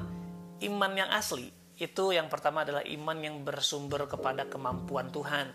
iman 0.64 0.92
yang 0.94 1.10
asli 1.16 1.64
itu 1.78 2.14
yang 2.14 2.30
pertama 2.30 2.62
adalah 2.62 2.86
iman 2.86 3.18
yang 3.18 3.42
bersumber 3.42 4.06
kepada 4.06 4.46
kemampuan 4.46 5.10
Tuhan 5.10 5.50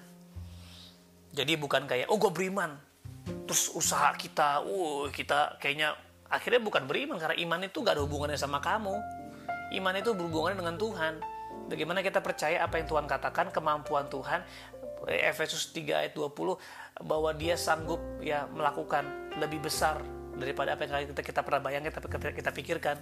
jadi 1.30 1.54
bukan 1.54 1.86
kayak 1.86 2.10
oh 2.10 2.18
gue 2.18 2.32
beriman 2.34 2.74
terus 3.46 3.70
usaha 3.72 4.10
kita 4.18 4.66
uh 4.66 5.06
kita 5.14 5.60
kayaknya 5.62 5.94
akhirnya 6.26 6.60
bukan 6.60 6.90
beriman 6.90 7.16
karena 7.16 7.36
iman 7.38 7.60
itu 7.64 7.80
gak 7.80 7.96
ada 7.96 8.02
hubungannya 8.02 8.36
sama 8.36 8.58
kamu 8.58 8.98
iman 9.78 9.94
itu 9.94 10.10
berhubungan 10.12 10.58
dengan 10.58 10.74
Tuhan 10.74 11.14
bagaimana 11.70 12.02
kita 12.02 12.18
percaya 12.18 12.66
apa 12.66 12.82
yang 12.82 12.88
Tuhan 12.90 13.06
katakan 13.06 13.54
kemampuan 13.54 14.10
Tuhan 14.10 14.42
Efesus 15.08 15.72
3 15.72 16.04
ayat 16.04 16.12
20 16.12 17.04
bahwa 17.04 17.30
dia 17.32 17.54
sanggup 17.54 18.00
ya 18.20 18.44
melakukan 18.50 19.32
lebih 19.40 19.64
besar 19.64 20.02
daripada 20.38 20.74
apa 20.74 20.86
yang 20.86 21.10
kita, 21.14 21.22
kita 21.22 21.40
pernah 21.42 21.62
bayangkan 21.62 21.92
tapi 21.98 22.06
kita, 22.10 22.30
kita 22.34 22.50
pikirkan 22.54 22.96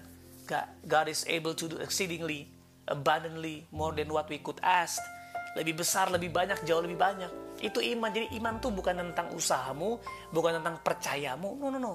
God, 0.87 1.07
is 1.11 1.27
able 1.27 1.59
to 1.59 1.67
do 1.67 1.77
exceedingly 1.83 2.47
abundantly 2.87 3.67
more 3.75 3.91
than 3.91 4.07
what 4.09 4.31
we 4.31 4.39
could 4.39 4.63
ask 4.63 5.03
lebih 5.59 5.83
besar 5.83 6.13
lebih 6.13 6.31
banyak 6.31 6.63
jauh 6.63 6.85
lebih 6.85 7.01
banyak 7.01 7.47
itu 7.65 7.81
iman. 7.97 8.11
Jadi 8.13 8.37
iman 8.37 8.61
tuh 8.61 8.73
bukan 8.73 8.95
tentang 9.01 9.33
usahamu, 9.33 9.97
bukan 10.33 10.61
tentang 10.61 10.77
percayamu. 10.85 11.57
No, 11.57 11.73
no, 11.73 11.79
no. 11.81 11.95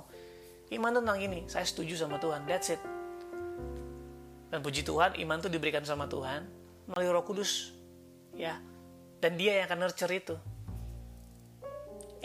Iman 0.73 0.97
tentang 0.97 1.17
ini. 1.21 1.45
Saya 1.45 1.67
setuju 1.67 1.99
sama 1.99 2.17
Tuhan. 2.17 2.47
That's 2.49 2.73
it. 2.73 2.81
Dan 4.49 4.59
puji 4.65 4.81
Tuhan, 4.83 5.15
iman 5.21 5.37
tuh 5.39 5.51
diberikan 5.51 5.85
sama 5.85 6.09
Tuhan 6.09 6.43
melalui 6.89 7.11
Roh 7.13 7.23
Kudus. 7.23 7.71
Ya. 8.33 8.57
Dan 9.21 9.37
dia 9.37 9.61
yang 9.61 9.69
akan 9.69 9.85
nurture 9.85 10.11
itu. 10.11 10.35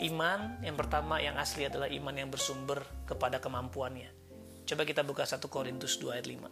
Iman 0.01 0.57
yang 0.65 0.77
pertama 0.77 1.21
yang 1.21 1.37
asli 1.37 1.65
adalah 1.69 1.87
iman 1.89 2.17
yang 2.17 2.29
bersumber 2.33 2.81
kepada 3.05 3.37
kemampuannya. 3.37 4.09
Coba 4.65 4.81
kita 4.83 5.03
buka 5.05 5.25
1 5.25 5.47
Korintus 5.47 5.97
2 6.01 6.13
ayat 6.17 6.25
5. 6.25 6.49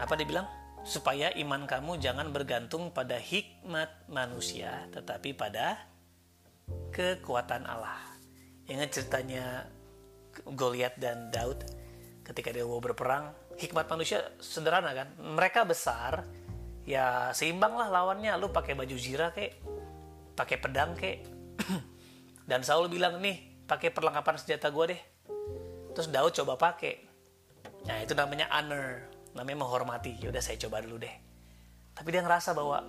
Apa 0.00 0.16
dia 0.16 0.24
bilang? 0.24 0.48
supaya 0.80 1.28
iman 1.36 1.68
kamu 1.68 2.00
jangan 2.00 2.32
bergantung 2.32 2.88
pada 2.92 3.20
hikmat 3.20 4.08
manusia 4.08 4.88
tetapi 4.96 5.36
pada 5.36 5.76
kekuatan 6.94 7.68
Allah. 7.68 8.00
Ingat 8.70 8.90
ceritanya 8.94 9.66
Goliat 10.46 10.94
dan 10.96 11.28
Daud 11.34 11.66
ketika 12.22 12.54
dia 12.54 12.62
mau 12.62 12.78
berperang, 12.78 13.34
hikmat 13.60 13.86
manusia 13.86 14.24
sederhana 14.40 14.96
kan? 14.96 15.12
Mereka 15.20 15.68
besar, 15.68 16.24
ya 16.88 17.28
seimbang 17.36 17.76
lah 17.76 17.92
lawannya. 17.92 18.32
Lu 18.40 18.48
pakai 18.48 18.72
baju 18.72 18.96
zirah 18.96 19.36
kek, 19.36 19.60
pakai 20.32 20.56
pedang 20.56 20.96
kek. 20.96 21.28
dan 22.50 22.64
Saul 22.64 22.88
bilang 22.88 23.20
nih, 23.20 23.68
pakai 23.68 23.92
perlengkapan 23.92 24.40
senjata 24.40 24.72
gue 24.72 24.96
deh. 24.96 25.00
Terus 25.92 26.08
Daud 26.08 26.32
coba 26.32 26.56
pakai. 26.56 26.94
Nah 27.84 28.00
itu 28.00 28.16
namanya 28.16 28.48
honor 28.48 29.10
namanya 29.34 29.58
menghormati 29.62 30.18
ya 30.18 30.30
udah 30.30 30.42
saya 30.42 30.58
coba 30.66 30.82
dulu 30.82 31.06
deh 31.06 31.14
tapi 31.94 32.08
dia 32.10 32.22
ngerasa 32.24 32.50
bahwa 32.54 32.82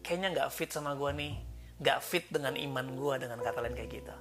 kayaknya 0.00 0.28
nggak 0.32 0.50
fit 0.52 0.70
sama 0.72 0.96
gue 0.96 1.10
nih 1.12 1.32
gak 1.78 2.02
fit 2.02 2.26
dengan 2.26 2.58
iman 2.58 2.86
gue 2.98 3.14
dengan 3.22 3.38
kata 3.38 3.62
lain 3.62 3.76
kayak 3.78 3.90
gitu 4.02 4.14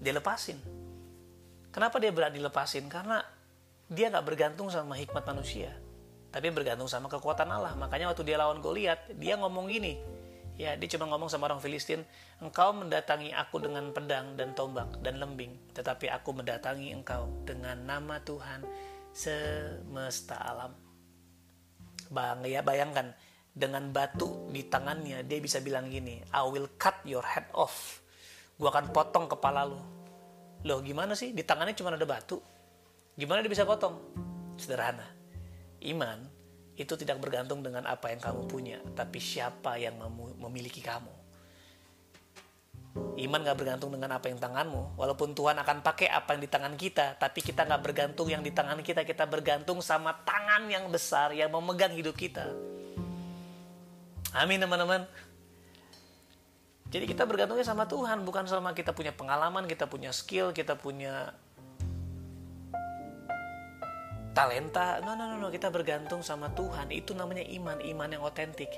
dia 0.00 0.12
lepasin 0.16 0.56
kenapa 1.68 2.00
dia 2.00 2.14
berani 2.14 2.40
lepasin 2.40 2.88
karena 2.88 3.20
dia 3.90 4.06
gak 4.08 4.22
bergantung 4.22 4.70
sama 4.70 4.94
hikmat 4.94 5.26
manusia 5.26 5.74
tapi 6.30 6.46
bergantung 6.54 6.86
sama 6.86 7.10
kekuatan 7.10 7.50
Allah. 7.50 7.74
Makanya 7.74 8.06
waktu 8.14 8.22
dia 8.22 8.38
lawan 8.38 8.62
Goliat 8.62 9.10
dia 9.18 9.34
ngomong 9.34 9.66
gini 9.66 9.98
ya 10.60 10.76
dia 10.76 10.88
cuma 10.92 11.08
ngomong 11.08 11.32
sama 11.32 11.48
orang 11.48 11.56
Filistin 11.56 12.04
engkau 12.44 12.76
mendatangi 12.76 13.32
aku 13.32 13.64
dengan 13.64 13.88
pedang 13.96 14.36
dan 14.36 14.52
tombak 14.52 15.00
dan 15.00 15.16
lembing 15.16 15.56
tetapi 15.72 16.12
aku 16.12 16.36
mendatangi 16.36 16.92
engkau 16.92 17.32
dengan 17.48 17.80
nama 17.80 18.20
Tuhan 18.20 18.62
semesta 19.10 20.36
alam. 20.36 20.76
Bang, 22.10 22.42
ya 22.44 22.60
bayangkan 22.60 23.14
dengan 23.50 23.88
batu 23.90 24.52
di 24.52 24.66
tangannya 24.68 25.24
dia 25.24 25.38
bisa 25.42 25.58
bilang 25.64 25.88
gini 25.88 26.22
I 26.30 26.44
will 26.44 26.68
cut 26.76 27.00
your 27.08 27.24
head 27.24 27.48
off. 27.56 28.04
Gue 28.60 28.68
akan 28.68 28.92
potong 28.92 29.26
kepala 29.26 29.64
lu. 29.64 29.80
Loh 30.68 30.84
gimana 30.84 31.16
sih? 31.16 31.32
Di 31.32 31.40
tangannya 31.40 31.72
cuma 31.72 31.88
ada 31.88 32.04
batu 32.04 32.36
gimana 33.18 33.42
dia 33.42 33.50
bisa 33.50 33.66
potong 33.66 33.98
sederhana 34.58 35.06
iman 35.86 36.22
itu 36.76 36.96
tidak 36.96 37.20
bergantung 37.20 37.60
dengan 37.60 37.84
apa 37.88 38.12
yang 38.12 38.20
kamu 38.20 38.42
punya 38.46 38.78
tapi 38.94 39.18
siapa 39.18 39.76
yang 39.76 39.96
memiliki 40.40 40.80
kamu 40.80 41.20
Iman 42.90 43.46
gak 43.46 43.62
bergantung 43.62 43.94
dengan 43.94 44.18
apa 44.18 44.26
yang 44.26 44.42
tanganmu. 44.42 44.98
Walaupun 44.98 45.30
Tuhan 45.30 45.54
akan 45.62 45.84
pakai 45.84 46.10
apa 46.10 46.34
yang 46.34 46.42
di 46.42 46.50
tangan 46.50 46.74
kita, 46.74 47.14
tapi 47.20 47.38
kita 47.38 47.62
gak 47.62 47.84
bergantung 47.86 48.26
yang 48.26 48.42
di 48.42 48.50
tangan 48.50 48.82
kita. 48.82 49.06
Kita 49.06 49.30
bergantung 49.30 49.78
sama 49.78 50.10
tangan 50.26 50.66
yang 50.66 50.90
besar 50.90 51.30
yang 51.30 51.54
memegang 51.54 51.94
hidup 51.94 52.18
kita. 52.18 52.50
Amin 54.34 54.58
teman-teman. 54.58 55.06
Jadi 56.90 57.06
kita 57.06 57.22
bergantungnya 57.22 57.62
sama 57.62 57.86
Tuhan, 57.86 58.26
bukan 58.26 58.50
sama 58.50 58.74
kita 58.74 58.90
punya 58.90 59.14
pengalaman, 59.14 59.70
kita 59.70 59.86
punya 59.86 60.10
skill, 60.10 60.50
kita 60.50 60.74
punya 60.74 61.30
talenta. 64.32 65.02
No, 65.02 65.18
no, 65.18 65.26
no, 65.26 65.36
no. 65.38 65.48
kita 65.50 65.68
bergantung 65.68 66.22
sama 66.22 66.50
Tuhan. 66.54 66.90
Itu 66.94 67.12
namanya 67.16 67.44
iman, 67.46 67.78
iman 67.82 68.08
yang 68.10 68.22
otentik. 68.22 68.70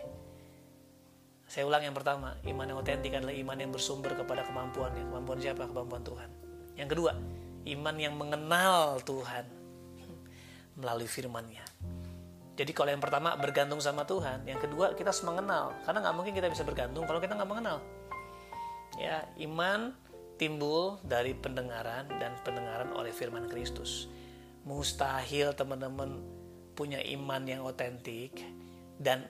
Saya 1.47 1.69
ulang 1.69 1.85
yang 1.85 1.93
pertama, 1.93 2.41
iman 2.49 2.65
yang 2.65 2.79
otentik 2.81 3.13
adalah 3.13 3.37
iman 3.37 3.57
yang 3.61 3.71
bersumber 3.71 4.17
kepada 4.17 4.47
kemampuan. 4.49 4.89
Kemampuan 4.97 5.39
siapa? 5.43 5.69
Kemampuan 5.69 6.01
Tuhan. 6.01 6.29
Yang 6.81 6.89
kedua, 6.97 7.13
iman 7.69 7.97
yang 8.01 8.15
mengenal 8.17 9.05
Tuhan 9.05 9.45
melalui 10.81 11.09
firman-Nya. 11.09 11.65
Jadi 12.53 12.73
kalau 12.77 12.93
yang 12.93 13.01
pertama 13.01 13.33
bergantung 13.37 13.81
sama 13.81 14.05
Tuhan, 14.05 14.45
yang 14.45 14.61
kedua 14.61 14.93
kita 14.93 15.13
harus 15.13 15.25
mengenal. 15.25 15.77
Karena 15.85 16.05
nggak 16.05 16.17
mungkin 16.17 16.33
kita 16.37 16.49
bisa 16.53 16.65
bergantung 16.65 17.05
kalau 17.05 17.21
kita 17.21 17.37
nggak 17.37 17.49
mengenal. 17.49 17.81
Ya, 19.01 19.25
iman 19.41 19.97
timbul 20.37 21.01
dari 21.01 21.33
pendengaran 21.33 22.09
dan 22.21 22.37
pendengaran 22.45 22.93
oleh 22.93 23.13
firman 23.13 23.49
Kristus. 23.49 24.09
Mustahil 24.63 25.55
teman-teman 25.59 26.23
punya 26.73 27.03
iman 27.03 27.43
yang 27.45 27.67
otentik 27.67 28.39
dan 28.97 29.27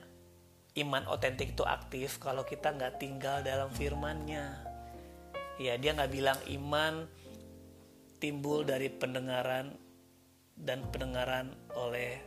iman 0.77 1.05
otentik 1.09 1.53
itu 1.53 1.65
aktif 1.65 2.17
kalau 2.21 2.45
kita 2.45 2.73
nggak 2.73 3.01
tinggal 3.01 3.41
dalam 3.41 3.69
firmannya. 3.73 4.73
Ya, 5.61 5.77
dia 5.77 5.93
nggak 5.93 6.13
bilang 6.13 6.39
iman 6.49 7.05
timbul 8.17 8.65
dari 8.65 8.89
pendengaran 8.89 9.77
dan 10.57 10.85
pendengaran 10.89 11.53
oleh 11.77 12.21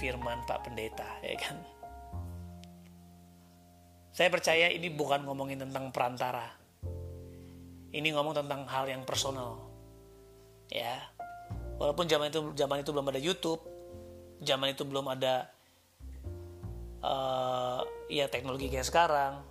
firman 0.00 0.44
Pak 0.48 0.68
Pendeta, 0.68 1.20
ya 1.20 1.36
kan? 1.36 1.56
Saya 4.16 4.32
percaya 4.32 4.72
ini 4.72 4.88
bukan 4.88 5.28
ngomongin 5.28 5.60
tentang 5.60 5.92
perantara. 5.92 6.48
Ini 7.92 8.08
ngomong 8.16 8.32
tentang 8.32 8.64
hal 8.64 8.88
yang 8.88 9.04
personal. 9.04 9.60
Ya. 10.72 11.15
Walaupun 11.76 12.08
zaman 12.08 12.32
itu 12.32 12.40
zaman 12.56 12.80
itu 12.80 12.90
belum 12.92 13.06
ada 13.12 13.20
YouTube, 13.20 13.60
zaman 14.40 14.72
itu 14.72 14.82
belum 14.88 15.06
ada 15.12 15.52
uh, 17.04 17.84
ya 18.08 18.26
teknologi 18.32 18.72
kayak 18.72 18.88
sekarang, 18.88 19.44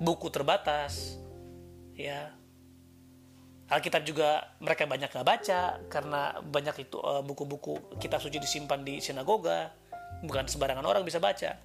buku 0.00 0.28
terbatas, 0.28 1.16
ya 1.96 2.36
Alkitab 3.72 4.04
juga 4.04 4.52
mereka 4.60 4.84
banyak 4.84 5.08
nggak 5.08 5.28
baca 5.28 5.60
karena 5.88 6.36
banyak 6.44 6.84
itu 6.84 7.00
uh, 7.00 7.24
buku-buku 7.24 7.96
kitab 7.96 8.20
suci 8.20 8.36
disimpan 8.36 8.84
di 8.84 9.00
sinagoga, 9.00 9.72
bukan 10.20 10.44
sembarangan 10.44 10.84
orang 10.84 11.08
bisa 11.08 11.16
baca. 11.16 11.56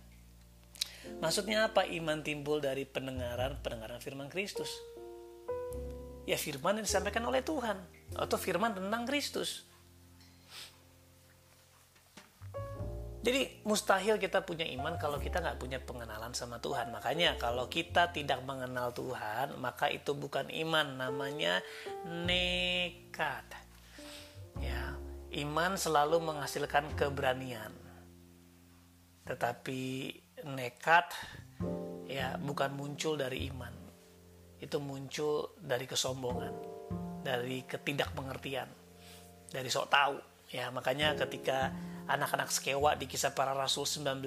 Maksudnya 1.20 1.68
apa? 1.68 1.84
Iman 1.84 2.24
timbul 2.24 2.64
dari 2.64 2.88
pendengaran 2.88 3.60
pendengaran 3.60 4.00
firman 4.00 4.32
Kristus. 4.32 4.72
Ya 6.28 6.40
firman 6.40 6.80
yang 6.80 6.88
disampaikan 6.88 7.24
oleh 7.28 7.44
Tuhan 7.44 7.80
atau 8.16 8.40
firman 8.40 8.76
tentang 8.76 9.04
Kristus. 9.04 9.68
Jadi 13.26 13.66
mustahil 13.66 14.22
kita 14.22 14.46
punya 14.46 14.64
iman 14.78 14.96
kalau 15.02 15.18
kita 15.18 15.42
nggak 15.42 15.58
punya 15.58 15.82
pengenalan 15.82 16.32
sama 16.38 16.62
Tuhan. 16.62 16.94
Makanya 16.94 17.36
kalau 17.42 17.66
kita 17.66 18.14
tidak 18.14 18.46
mengenal 18.46 18.94
Tuhan, 18.94 19.58
maka 19.58 19.90
itu 19.90 20.14
bukan 20.14 20.48
iman, 20.54 21.02
namanya 21.02 21.60
nekat. 22.06 23.46
Ya, 24.62 24.94
iman 25.44 25.76
selalu 25.76 26.22
menghasilkan 26.22 26.94
keberanian. 26.94 27.74
Tetapi 29.26 30.14
nekat 30.46 31.12
ya 32.08 32.38
bukan 32.40 32.72
muncul 32.78 33.18
dari 33.20 33.50
iman. 33.52 33.74
Itu 34.58 34.82
muncul 34.82 35.58
dari 35.60 35.86
kesombongan, 35.86 36.54
dari 37.22 37.66
ketidakmengertian, 37.66 38.70
dari 39.52 39.70
sok 39.70 39.90
tahu. 39.90 40.18
Ya, 40.48 40.72
makanya 40.72 41.12
ketika 41.20 41.76
anak-anak 42.08 42.48
sekewa 42.48 42.96
di 42.96 43.04
kisah 43.04 43.36
para 43.36 43.52
rasul 43.52 43.84
19 43.84 44.24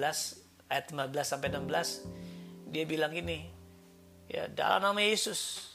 ayat 0.69 0.85
15 0.93 1.09
sampai 1.25 1.49
16 1.49 2.69
dia 2.71 2.85
bilang 2.85 3.11
gini 3.11 3.49
ya 4.29 4.47
dalam 4.47 4.79
nama 4.85 5.01
Yesus 5.01 5.67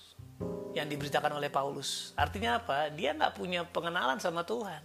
yang 0.73 0.87
diberitakan 0.87 1.37
oleh 1.37 1.51
Paulus. 1.51 2.13
Artinya 2.15 2.61
apa? 2.61 2.93
Dia 2.95 3.17
nggak 3.17 3.35
punya 3.35 3.65
pengenalan 3.65 4.21
sama 4.21 4.45
Tuhan. 4.45 4.81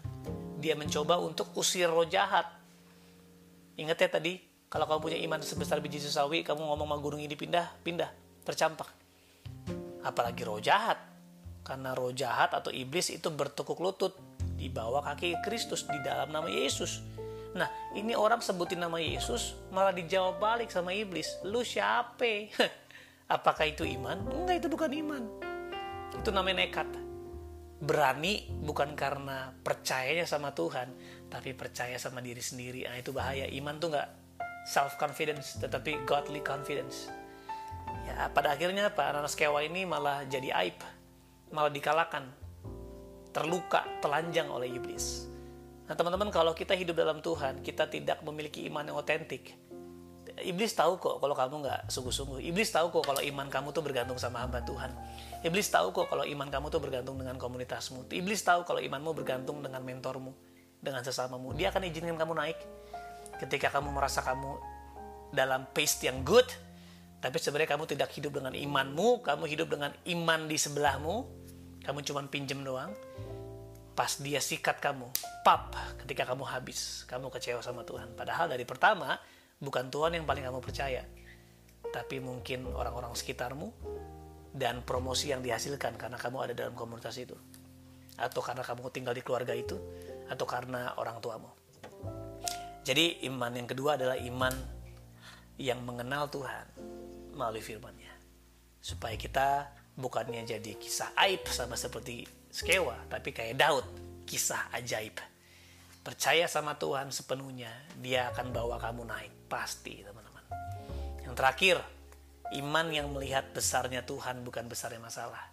Dia 0.58 0.74
mencoba 0.74 1.20
untuk 1.20 1.52
usir 1.54 1.88
roh 1.88 2.08
jahat. 2.08 2.48
Ingat 3.76 3.98
ya 4.00 4.10
tadi 4.10 4.40
kalau 4.72 4.88
kamu 4.88 5.00
punya 5.04 5.20
iman 5.28 5.40
sebesar 5.44 5.84
biji 5.84 6.00
sesawi 6.00 6.48
kamu 6.48 6.64
ngomong 6.64 6.88
sama 6.88 6.98
gunung 7.04 7.22
ini 7.22 7.36
pindah 7.36 7.76
pindah 7.84 8.08
tercampak. 8.48 8.88
Apalagi 10.02 10.42
roh 10.48 10.64
jahat. 10.64 10.98
Karena 11.62 11.94
roh 11.94 12.10
jahat 12.16 12.56
atau 12.56 12.74
iblis 12.74 13.12
itu 13.14 13.30
bertekuk 13.30 13.78
lutut 13.78 14.16
di 14.62 14.70
bawah 14.70 15.02
kaki 15.02 15.42
Kristus 15.42 15.90
di 15.90 15.98
dalam 16.06 16.30
nama 16.30 16.46
Yesus. 16.46 17.02
Nah, 17.58 17.66
ini 17.98 18.14
orang 18.14 18.46
sebutin 18.46 18.78
nama 18.78 19.02
Yesus 19.02 19.58
malah 19.74 19.90
dijawab 19.90 20.38
balik 20.38 20.70
sama 20.70 20.94
iblis. 20.94 21.42
Lu 21.42 21.66
siapa? 21.66 22.54
Apakah 23.36 23.66
itu 23.66 23.82
iman? 23.98 24.22
Enggak, 24.30 24.62
itu 24.62 24.68
bukan 24.70 24.92
iman. 24.94 25.24
Itu 26.14 26.30
namanya 26.30 26.62
nekat. 26.62 26.88
Berani 27.82 28.46
bukan 28.62 28.94
karena 28.94 29.50
percayanya 29.66 30.30
sama 30.30 30.54
Tuhan, 30.54 30.94
tapi 31.34 31.58
percaya 31.58 31.98
sama 31.98 32.22
diri 32.22 32.40
sendiri. 32.40 32.86
Nah, 32.86 33.02
itu 33.02 33.10
bahaya. 33.10 33.50
Iman 33.50 33.82
tuh 33.82 33.98
nggak 33.98 34.10
self 34.70 35.02
confidence, 35.02 35.58
tetapi 35.58 36.06
godly 36.06 36.46
confidence. 36.46 37.10
Ya, 38.06 38.30
pada 38.30 38.54
akhirnya 38.54 38.94
apa? 38.94 39.10
Anak 39.10 39.34
sekewa 39.34 39.66
ini 39.66 39.90
malah 39.90 40.22
jadi 40.30 40.54
aib, 40.54 40.78
malah 41.50 41.74
dikalahkan 41.74 42.41
terluka, 43.32 43.84
telanjang 44.04 44.48
oleh 44.52 44.72
iblis. 44.72 45.28
Nah 45.88 45.96
teman-teman 46.00 46.32
kalau 46.32 46.56
kita 46.56 46.72
hidup 46.76 46.96
dalam 46.96 47.20
Tuhan, 47.20 47.60
kita 47.60 47.88
tidak 47.92 48.24
memiliki 48.24 48.64
iman 48.72 48.88
yang 48.88 48.96
otentik. 48.96 49.56
Iblis 50.40 50.72
tahu 50.72 50.96
kok 50.96 51.20
kalau 51.20 51.36
kamu 51.36 51.68
nggak 51.68 51.82
sungguh-sungguh. 51.92 52.40
Iblis 52.40 52.72
tahu 52.72 52.88
kok 52.94 53.04
kalau 53.04 53.20
iman 53.20 53.52
kamu 53.52 53.76
tuh 53.76 53.84
bergantung 53.84 54.16
sama 54.16 54.40
hamba 54.40 54.64
Tuhan. 54.64 54.96
Iblis 55.44 55.68
tahu 55.68 55.92
kok 55.92 56.08
kalau 56.08 56.24
iman 56.24 56.48
kamu 56.48 56.72
tuh 56.72 56.80
bergantung 56.80 57.20
dengan 57.20 57.36
komunitasmu. 57.36 58.08
Iblis 58.08 58.42
tahu 58.46 58.64
kalau 58.64 58.80
imanmu 58.80 59.12
bergantung 59.12 59.60
dengan 59.60 59.84
mentormu, 59.84 60.32
dengan 60.80 61.04
sesamamu. 61.04 61.52
Dia 61.58 61.76
akan 61.76 61.84
izinkan 61.90 62.16
kamu 62.16 62.34
naik. 62.40 62.60
Ketika 63.44 63.74
kamu 63.74 63.92
merasa 63.92 64.24
kamu 64.24 64.56
dalam 65.36 65.68
pace 65.76 66.08
yang 66.08 66.24
good, 66.24 66.48
tapi 67.22 67.38
sebenarnya 67.38 67.78
kamu 67.78 67.86
tidak 67.90 68.10
hidup 68.16 68.38
dengan 68.38 68.54
imanmu, 68.56 69.22
kamu 69.22 69.44
hidup 69.50 69.68
dengan 69.70 69.92
iman 70.08 70.42
di 70.50 70.58
sebelahmu, 70.58 71.41
kamu 71.82 72.06
cuma 72.06 72.22
pinjem 72.30 72.62
doang, 72.62 72.94
pas 73.98 74.18
dia 74.22 74.38
sikat 74.38 74.78
kamu, 74.78 75.10
pap, 75.42 75.74
ketika 76.06 76.30
kamu 76.30 76.46
habis, 76.46 77.04
kamu 77.10 77.34
kecewa 77.34 77.62
sama 77.62 77.82
Tuhan. 77.82 78.14
Padahal 78.14 78.50
dari 78.50 78.66
pertama, 78.66 79.18
bukan 79.58 79.90
Tuhan 79.90 80.18
yang 80.18 80.26
paling 80.26 80.46
kamu 80.46 80.62
percaya, 80.62 81.06
tapi 81.90 82.22
mungkin 82.22 82.70
orang-orang 82.70 83.14
sekitarmu 83.18 83.74
dan 84.54 84.84
promosi 84.86 85.34
yang 85.34 85.42
dihasilkan 85.42 85.98
karena 85.98 86.18
kamu 86.20 86.38
ada 86.50 86.54
dalam 86.54 86.74
komunitas 86.78 87.18
itu. 87.18 87.36
Atau 88.20 88.46
karena 88.46 88.62
kamu 88.62 88.94
tinggal 88.94 89.18
di 89.18 89.26
keluarga 89.26 89.58
itu, 89.58 89.78
atau 90.30 90.46
karena 90.46 90.94
orang 91.02 91.18
tuamu. 91.18 91.50
Jadi 92.82 93.26
iman 93.30 93.54
yang 93.54 93.70
kedua 93.70 93.98
adalah 93.98 94.18
iman 94.18 94.54
yang 95.62 95.86
mengenal 95.86 96.26
Tuhan 96.34 96.66
melalui 97.38 97.62
firman-Nya. 97.62 98.10
supaya 98.82 99.14
kita 99.14 99.70
bukannya 99.96 100.48
jadi 100.48 100.72
kisah 100.80 101.12
aib 101.28 101.44
sama 101.52 101.76
seperti 101.76 102.28
Skewa 102.52 102.96
tapi 103.08 103.32
kayak 103.32 103.56
Daud. 103.56 103.88
Kisah 104.28 104.72
ajaib. 104.76 105.20
Percaya 106.02 106.48
sama 106.48 106.76
Tuhan 106.76 107.14
sepenuhnya 107.14 107.72
dia 108.00 108.32
akan 108.32 108.52
bawa 108.52 108.80
kamu 108.80 109.08
naik. 109.08 109.34
Pasti 109.48 110.04
teman-teman. 110.04 110.44
Yang 111.24 111.36
terakhir 111.36 111.76
iman 112.60 112.88
yang 112.92 113.08
melihat 113.16 113.48
besarnya 113.56 114.04
Tuhan 114.04 114.44
bukan 114.44 114.68
besarnya 114.68 115.00
masalah. 115.00 115.52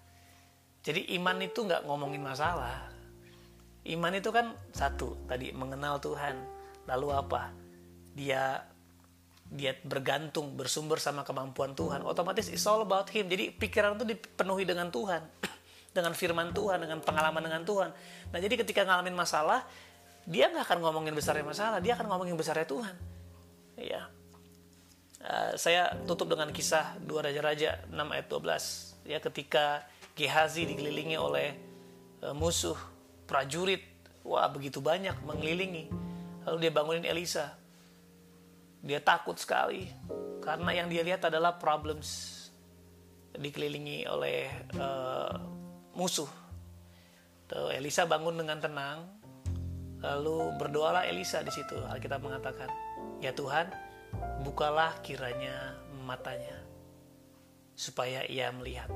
Jadi 0.82 1.14
iman 1.18 1.38
itu 1.42 1.62
nggak 1.62 1.86
ngomongin 1.86 2.22
masalah. 2.22 2.90
Iman 3.86 4.14
itu 4.18 4.34
kan 4.34 4.54
satu 4.74 5.14
tadi 5.30 5.54
mengenal 5.54 6.02
Tuhan. 6.02 6.34
Lalu 6.90 7.08
apa? 7.14 7.52
Dia 8.16 8.62
dia 9.48 9.72
bergantung 9.80 10.52
bersumber 10.52 11.00
sama 11.00 11.24
kemampuan 11.24 11.72
Tuhan 11.72 12.04
otomatis 12.04 12.52
it's 12.52 12.68
all 12.68 12.84
about 12.84 13.08
him. 13.08 13.28
Jadi 13.32 13.48
pikiran 13.56 13.96
itu 13.96 14.04
dipenuhi 14.04 14.68
dengan 14.68 14.92
Tuhan 14.92 15.24
dengan 15.96 16.12
firman 16.12 16.52
Tuhan 16.52 16.84
dengan 16.84 17.00
pengalaman 17.00 17.40
dengan 17.40 17.62
Tuhan. 17.64 17.90
Nah 18.28 18.38
jadi 18.38 18.54
ketika 18.60 18.84
ngalamin 18.84 19.16
masalah 19.16 19.64
dia 20.28 20.52
nggak 20.52 20.68
akan 20.68 20.78
ngomongin 20.84 21.16
besarnya 21.16 21.44
masalah 21.48 21.80
dia 21.80 21.96
akan 21.96 22.06
ngomongin 22.12 22.36
besarnya 22.36 22.68
Tuhan. 22.68 22.94
Ya 23.80 24.12
uh, 25.24 25.52
saya 25.56 25.96
tutup 26.04 26.28
dengan 26.28 26.52
kisah 26.52 27.00
dua 27.00 27.24
raja-raja 27.24 27.88
6 27.88 27.94
ayat 27.94 28.26
12 28.28 29.08
ya 29.08 29.18
ketika 29.24 29.88
Gehazi 30.18 30.66
dikelilingi 30.66 31.16
oleh 31.16 31.54
uh, 32.20 32.34
musuh 32.36 32.76
prajurit 33.24 33.80
wah 34.28 34.44
begitu 34.52 34.84
banyak 34.84 35.16
mengelilingi. 35.24 35.88
Lalu 36.44 36.56
dia 36.68 36.72
bangunin 36.72 37.06
Elisa 37.08 37.56
dia 38.82 39.02
takut 39.02 39.34
sekali 39.34 39.90
karena 40.42 40.70
yang 40.72 40.88
dia 40.88 41.02
lihat 41.04 41.28
adalah 41.28 41.58
problems 41.60 42.36
dikelilingi 43.36 44.08
oleh 44.08 44.48
uh, 44.80 45.34
musuh. 45.94 46.30
Tuh, 47.48 47.72
Elisa 47.72 48.04
bangun 48.04 48.36
dengan 48.36 48.60
tenang, 48.60 49.08
lalu 50.04 50.52
berdoalah 50.56 51.08
Elisa 51.08 51.40
di 51.40 51.52
situ. 51.52 51.76
Alkitab 51.80 52.20
mengatakan, 52.20 52.68
ya 53.24 53.32
Tuhan, 53.32 53.72
bukalah 54.44 55.00
kiranya 55.00 55.76
matanya 56.04 56.64
supaya 57.78 58.26
ia 58.26 58.52
melihat. 58.52 58.90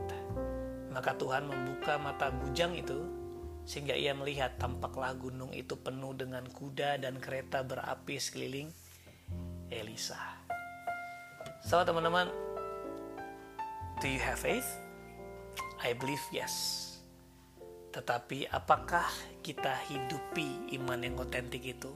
Maka 0.92 1.16
Tuhan 1.16 1.48
membuka 1.48 1.96
mata 1.96 2.28
bujang 2.28 2.76
itu 2.76 3.08
sehingga 3.62 3.94
ia 3.94 4.12
melihat 4.12 4.58
tampaklah 4.58 5.14
gunung 5.14 5.54
itu 5.54 5.78
penuh 5.78 6.12
dengan 6.18 6.42
kuda 6.50 6.98
dan 6.98 7.22
kereta 7.22 7.62
berapi 7.62 8.18
sekeliling 8.18 8.74
Elisa. 9.80 10.20
So 11.64 11.80
teman-teman, 11.86 12.28
do 14.02 14.06
you 14.10 14.20
have 14.20 14.36
faith? 14.36 14.66
I 15.80 15.96
believe 15.96 16.22
yes. 16.34 16.78
Tetapi 17.92 18.48
apakah 18.50 19.04
kita 19.40 19.76
hidupi 19.88 20.74
iman 20.80 21.00
yang 21.00 21.16
otentik 21.20 21.64
itu? 21.64 21.92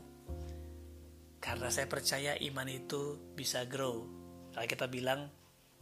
Karena 1.41 1.71
saya 1.71 1.87
percaya 1.89 2.35
iman 2.37 2.69
itu 2.69 3.33
bisa 3.37 3.65
grow. 3.69 4.05
Kalau 4.53 4.67
kita 4.67 4.87
bilang 4.89 5.29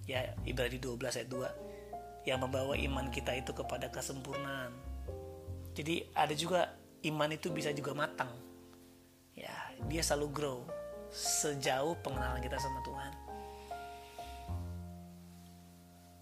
ya 0.05 0.35
Ibrani 0.45 0.77
12 0.77 1.01
ayat 1.19 1.29
2 1.31 2.29
yang 2.29 2.41
membawa 2.41 2.77
iman 2.77 3.09
kita 3.13 3.37
itu 3.37 3.53
kepada 3.53 3.89
kesempurnaan. 3.89 4.73
Jadi 5.75 6.09
ada 6.15 6.33
juga 6.33 6.73
iman 7.05 7.31
itu 7.33 7.51
bisa 7.51 7.75
juga 7.75 7.93
matang. 7.93 8.31
Ya, 9.35 9.51
dia 9.91 10.01
selalu 10.01 10.29
grow 10.31 10.59
sejauh 11.15 11.95
pengenalan 12.03 12.43
kita 12.43 12.59
sama 12.59 12.83
Tuhan. 12.83 13.13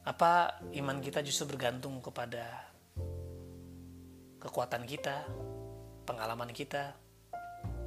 Apa 0.05 0.61
iman 0.77 1.01
kita 1.01 1.25
justru 1.25 1.57
bergantung 1.57 2.05
kepada 2.05 2.69
kekuatan 4.37 4.85
kita, 4.85 5.25
pengalaman 6.05 6.53
kita, 6.53 6.93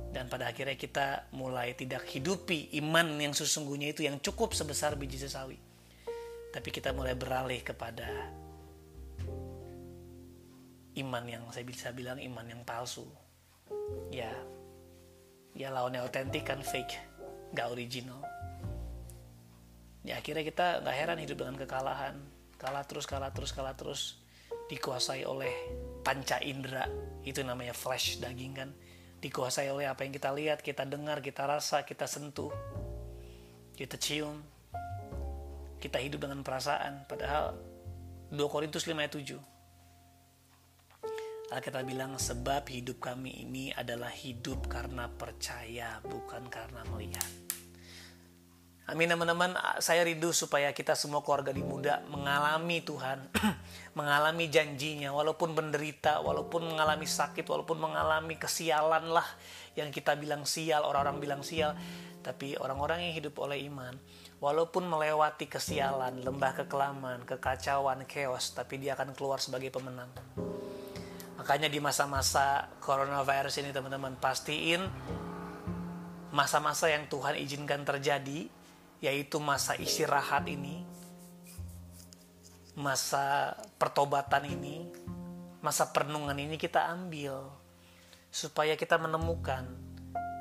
dan 0.09 0.31
pada 0.31 0.49
akhirnya 0.49 0.79
kita 0.79 1.29
mulai 1.35 1.75
tidak 1.75 2.07
hidupi 2.07 2.71
iman 2.81 3.19
yang 3.19 3.35
sesungguhnya 3.35 3.91
itu 3.91 4.07
yang 4.07 4.17
cukup 4.23 4.55
sebesar 4.55 4.95
biji 4.95 5.19
sesawi. 5.19 5.59
Tapi 6.55 6.69
kita 6.71 6.95
mulai 6.95 7.13
beralih 7.19 7.59
kepada 7.59 8.07
iman 10.95 11.23
yang 11.27 11.43
saya 11.51 11.67
bisa 11.67 11.91
bilang 11.91 12.17
iman 12.17 12.47
yang 12.47 12.63
palsu. 12.63 13.03
Ya, 14.07 14.31
ya 15.55 15.71
lawannya 15.71 16.03
otentik 16.03 16.43
kan 16.43 16.59
fake. 16.59 16.99
Nggak 17.55 17.67
original. 17.71 18.19
Ya 20.03 20.19
akhirnya 20.19 20.43
kita 20.43 20.83
nggak 20.83 20.95
heran 20.95 21.19
hidup 21.23 21.41
dengan 21.41 21.55
kekalahan. 21.57 22.15
Kalah 22.59 22.83
terus 22.83 23.07
kalah 23.07 23.31
terus 23.31 23.55
kalah 23.55 23.73
terus. 23.73 24.19
Dikuasai 24.67 25.23
oleh 25.23 25.51
panca 26.03 26.37
indera. 26.43 26.85
Itu 27.23 27.41
namanya 27.41 27.71
flash 27.71 28.19
daging 28.19 28.53
kan. 28.53 28.69
Dikuasai 29.23 29.71
oleh 29.71 29.87
apa 29.87 30.03
yang 30.05 30.13
kita 30.13 30.29
lihat 30.35 30.59
kita 30.59 30.83
dengar 30.85 31.23
kita 31.23 31.47
rasa 31.47 31.87
kita 31.87 32.05
sentuh. 32.05 32.51
Kita 33.73 33.95
cium. 33.95 34.43
Kita 35.79 35.97
hidup 36.03 36.27
dengan 36.27 36.43
perasaan. 36.43 37.07
Padahal 37.07 37.55
2 38.29 38.37
Korintus 38.51 38.85
5 38.85 38.99
ayat 38.99 39.15
7 39.15 39.54
Alkitab 41.55 41.87
bilang 41.87 42.19
sebab 42.19 42.67
hidup 42.67 42.99
kami 42.99 43.47
ini 43.47 43.71
adalah 43.71 44.11
hidup 44.11 44.67
karena 44.67 45.07
percaya 45.07 46.03
bukan 46.03 46.51
karena 46.51 46.83
melihat. 46.91 47.31
Amin 48.91 49.07
teman-teman, 49.07 49.55
saya 49.79 50.03
rindu 50.03 50.35
supaya 50.35 50.75
kita 50.75 50.99
semua 50.99 51.23
keluarga 51.23 51.55
di 51.55 51.63
muda 51.63 52.03
mengalami 52.11 52.83
Tuhan, 52.83 53.31
mengalami 53.97 54.51
janjinya, 54.51 55.15
walaupun 55.15 55.55
menderita, 55.55 56.19
walaupun 56.19 56.75
mengalami 56.75 57.07
sakit, 57.07 57.47
walaupun 57.47 57.79
mengalami 57.79 58.35
kesialan 58.35 59.15
lah 59.15 59.25
yang 59.79 59.95
kita 59.95 60.19
bilang 60.19 60.43
sial, 60.43 60.83
orang-orang 60.83 61.23
bilang 61.23 61.39
sial, 61.39 61.71
tapi 62.19 62.59
orang-orang 62.59 63.09
yang 63.09 63.15
hidup 63.15 63.39
oleh 63.39 63.63
iman, 63.71 63.95
walaupun 64.43 64.91
melewati 64.91 65.47
kesialan, 65.47 66.19
lembah 66.19 66.67
kekelaman, 66.67 67.23
kekacauan, 67.23 68.03
chaos, 68.05 68.51
tapi 68.51 68.75
dia 68.75 68.99
akan 68.99 69.15
keluar 69.15 69.39
sebagai 69.39 69.71
pemenang. 69.71 70.11
Makanya 71.45 71.69
di 71.69 71.77
masa-masa 71.77 72.73
coronavirus 72.81 73.62
ini 73.62 73.69
teman-teman 73.69 74.17
pastiin 74.17 74.81
masa-masa 76.34 76.89
yang 76.89 77.05
Tuhan 77.05 77.38
izinkan 77.38 77.86
terjadi 77.86 78.49
yaitu 78.97 79.38
masa 79.38 79.77
istirahat 79.77 80.49
ini, 80.49 80.81
masa 82.73 83.53
pertobatan 83.77 84.49
ini, 84.49 84.89
masa 85.62 85.93
perenungan 85.93 86.34
ini 86.34 86.58
kita 86.58 86.89
ambil 86.89 87.45
supaya 88.34 88.73
kita 88.73 88.97
menemukan 88.97 89.69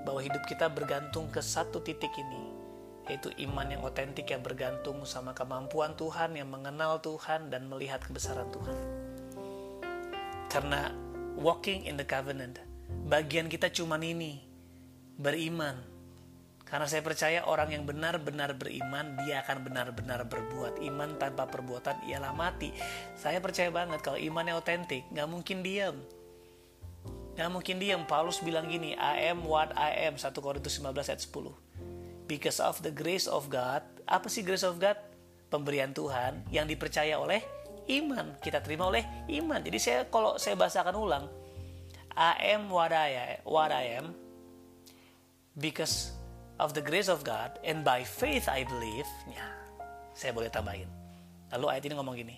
bahwa 0.08 0.24
hidup 0.24 0.48
kita 0.48 0.72
bergantung 0.72 1.28
ke 1.28 1.44
satu 1.44 1.84
titik 1.84 2.16
ini 2.16 2.48
yaitu 3.12 3.28
iman 3.44 3.68
yang 3.68 3.84
otentik 3.84 4.32
yang 4.32 4.40
bergantung 4.40 5.04
sama 5.04 5.36
kemampuan 5.36 5.92
Tuhan 6.00 6.32
yang 6.32 6.48
mengenal 6.48 7.04
Tuhan 7.04 7.52
dan 7.52 7.68
melihat 7.68 8.00
kebesaran 8.00 8.48
Tuhan. 8.48 9.03
Karena 10.54 10.94
walking 11.34 11.82
in 11.90 11.98
the 11.98 12.06
covenant, 12.06 12.62
bagian 13.10 13.50
kita 13.50 13.74
cuma 13.74 13.98
ini, 13.98 14.38
beriman. 15.18 15.74
Karena 16.62 16.86
saya 16.86 17.02
percaya 17.02 17.42
orang 17.42 17.74
yang 17.74 17.82
benar-benar 17.82 18.54
beriman, 18.54 19.18
dia 19.26 19.42
akan 19.42 19.66
benar-benar 19.66 20.22
berbuat. 20.30 20.78
Iman 20.78 21.18
tanpa 21.18 21.50
perbuatan 21.50 22.06
ialah 22.06 22.30
mati. 22.30 22.70
Saya 23.18 23.42
percaya 23.42 23.74
banget 23.74 23.98
kalau 23.98 24.14
imannya 24.14 24.54
otentik, 24.54 25.02
nggak 25.10 25.26
mungkin 25.26 25.66
diam. 25.66 25.98
Nggak 27.34 27.50
mungkin 27.50 27.82
diam. 27.82 28.06
Paulus 28.06 28.38
bilang 28.38 28.70
gini, 28.70 28.94
I 28.94 29.26
am 29.34 29.42
what 29.42 29.74
I 29.74 30.06
am. 30.06 30.14
1 30.14 30.22
Korintus 30.38 30.78
15 30.78 31.02
ayat 31.02 31.18
10. 31.18 32.30
Because 32.30 32.62
of 32.62 32.78
the 32.86 32.94
grace 32.94 33.26
of 33.26 33.50
God. 33.50 33.82
Apa 34.06 34.30
sih 34.30 34.46
grace 34.46 34.62
of 34.62 34.78
God? 34.78 34.94
Pemberian 35.50 35.90
Tuhan 35.90 36.46
yang 36.54 36.70
dipercaya 36.70 37.18
oleh 37.18 37.42
iman. 37.88 38.36
Kita 38.40 38.60
terima 38.64 38.88
oleh 38.88 39.04
iman. 39.40 39.60
Jadi 39.60 39.78
saya 39.80 39.98
kalau 40.08 40.36
saya 40.40 40.56
bahasakan 40.56 40.96
ulang 40.96 41.26
am 42.16 42.70
what 42.70 42.94
I, 42.94 43.42
what 43.42 43.74
I 43.74 43.98
am 43.98 44.14
because 45.58 46.14
of 46.62 46.74
the 46.74 46.82
grace 46.82 47.10
of 47.10 47.26
God 47.26 47.58
and 47.66 47.82
by 47.82 48.06
faith 48.06 48.46
I 48.46 48.62
believe 48.62 49.08
ya 49.30 49.46
saya 50.14 50.30
boleh 50.30 50.50
tambahin. 50.50 50.86
Lalu 51.50 51.66
ayat 51.70 51.82
ini 51.86 51.94
ngomong 51.98 52.16
gini 52.18 52.36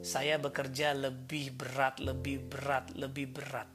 saya 0.00 0.40
bekerja 0.40 0.96
lebih 0.96 1.54
berat 1.54 2.02
lebih 2.02 2.50
berat 2.50 2.90
lebih 2.96 3.30
berat. 3.30 3.70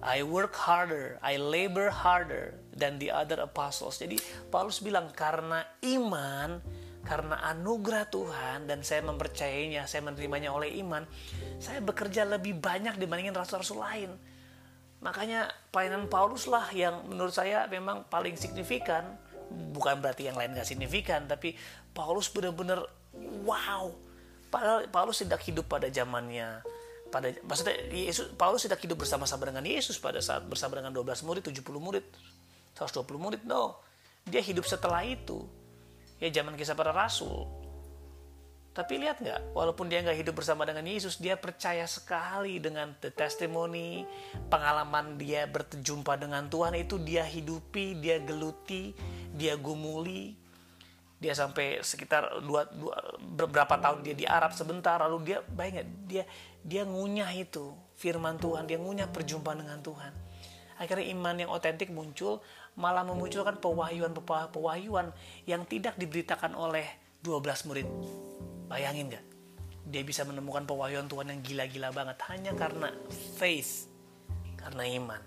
I 0.00 0.24
work 0.24 0.56
harder, 0.56 1.20
I 1.20 1.36
labor 1.36 1.92
harder 1.92 2.56
than 2.72 2.96
the 2.96 3.12
other 3.12 3.36
apostles. 3.44 4.00
Jadi 4.00 4.16
Paulus 4.48 4.80
bilang 4.80 5.12
karena 5.12 5.60
iman 5.84 6.56
karena 7.00 7.40
anugerah 7.52 8.08
Tuhan 8.12 8.68
dan 8.68 8.84
saya 8.84 9.00
mempercayainya, 9.04 9.88
saya 9.88 10.04
menerimanya 10.04 10.52
oleh 10.52 10.76
iman, 10.84 11.04
saya 11.56 11.80
bekerja 11.80 12.28
lebih 12.28 12.60
banyak 12.60 13.00
dibandingin 13.00 13.34
rasul-rasul 13.34 13.80
lain. 13.80 14.12
Makanya 15.00 15.48
pelayanan 15.72 16.12
Paulus 16.12 16.44
lah 16.44 16.68
yang 16.76 17.08
menurut 17.08 17.32
saya 17.32 17.64
memang 17.72 18.04
paling 18.08 18.36
signifikan. 18.36 19.16
Bukan 19.50 19.98
berarti 19.98 20.30
yang 20.30 20.38
lain 20.38 20.54
gak 20.54 20.68
signifikan, 20.68 21.26
tapi 21.26 21.56
Paulus 21.90 22.30
benar-benar 22.30 22.86
wow 23.42 23.90
padahal 24.50 24.86
Paulus 24.90 25.22
tidak 25.22 25.40
hidup 25.46 25.70
pada 25.70 25.86
zamannya 25.90 26.62
pada 27.10 27.30
maksudnya 27.42 27.74
Yesus 27.90 28.34
Paulus 28.34 28.66
tidak 28.66 28.82
hidup 28.82 29.02
bersama-sama 29.02 29.46
dengan 29.46 29.66
Yesus 29.66 29.98
pada 29.98 30.18
saat 30.22 30.46
bersama 30.46 30.78
dengan 30.78 30.94
12 30.94 31.26
murid 31.26 31.42
70 31.42 31.62
murid 31.78 32.04
120 32.78 33.06
murid 33.18 33.42
no 33.46 33.78
dia 34.26 34.42
hidup 34.42 34.66
setelah 34.66 35.02
itu 35.02 35.42
ya 36.20 36.28
zaman 36.30 36.54
kisah 36.54 36.76
para 36.76 36.92
rasul 36.92 37.60
tapi 38.70 39.02
lihat 39.02 39.18
nggak, 39.18 39.50
walaupun 39.50 39.90
dia 39.90 39.98
nggak 39.98 40.22
hidup 40.22 40.38
bersama 40.38 40.62
dengan 40.62 40.86
Yesus, 40.86 41.18
dia 41.18 41.34
percaya 41.34 41.82
sekali 41.90 42.62
dengan 42.62 42.94
the 43.02 43.10
testimony, 43.10 44.06
pengalaman 44.46 45.18
dia 45.18 45.50
berjumpa 45.50 46.14
dengan 46.14 46.46
Tuhan 46.46 46.78
itu 46.78 47.02
dia 47.02 47.26
hidupi, 47.26 47.98
dia 47.98 48.22
geluti, 48.22 48.94
dia 49.34 49.58
gumuli. 49.58 50.38
Dia 51.20 51.36
sampai 51.36 51.84
sekitar 51.84 52.40
dua, 52.40 52.64
dua 52.72 52.96
beberapa 53.20 53.76
tahun 53.76 54.06
dia 54.06 54.14
di 54.16 54.24
Arab 54.24 54.56
sebentar, 54.56 54.96
lalu 55.02 55.34
dia 55.34 55.38
banyak 55.44 55.84
dia 56.08 56.24
dia 56.64 56.86
ngunyah 56.86 57.28
itu 57.36 57.74
firman 57.98 58.38
Tuhan, 58.38 58.70
dia 58.70 58.78
ngunyah 58.80 59.10
perjumpaan 59.12 59.60
dengan 59.66 59.82
Tuhan. 59.84 60.14
Akhirnya 60.80 61.12
iman 61.12 61.36
yang 61.36 61.50
otentik 61.52 61.92
muncul, 61.92 62.40
malah 62.80 63.04
memunculkan 63.04 63.60
pewahyuan-pewahyuan 63.60 65.12
yang 65.44 65.62
tidak 65.68 65.94
diberitakan 66.00 66.56
oleh 66.56 66.88
12 67.20 67.68
murid 67.68 67.88
Bayangin 68.70 69.10
gak? 69.10 69.26
Dia 69.90 70.06
bisa 70.06 70.22
menemukan 70.22 70.62
pewahyuan 70.62 71.10
Tuhan 71.10 71.34
yang 71.34 71.40
gila-gila 71.42 71.90
banget 71.90 72.22
hanya 72.30 72.54
karena 72.54 72.94
faith, 73.34 73.90
karena 74.54 74.86
iman. 75.02 75.22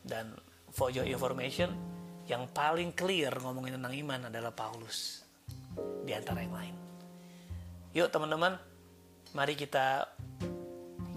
Dan 0.00 0.32
for 0.72 0.88
your 0.88 1.04
information, 1.04 1.76
yang 2.24 2.48
paling 2.48 2.96
clear 2.96 3.28
ngomongin 3.36 3.76
tentang 3.76 3.92
iman 3.92 4.32
adalah 4.32 4.56
Paulus 4.56 5.20
di 6.08 6.16
antara 6.16 6.40
yang 6.40 6.56
lain. 6.56 6.76
Yuk 7.92 8.08
teman-teman, 8.08 8.56
mari 9.36 9.52
kita 9.52 10.08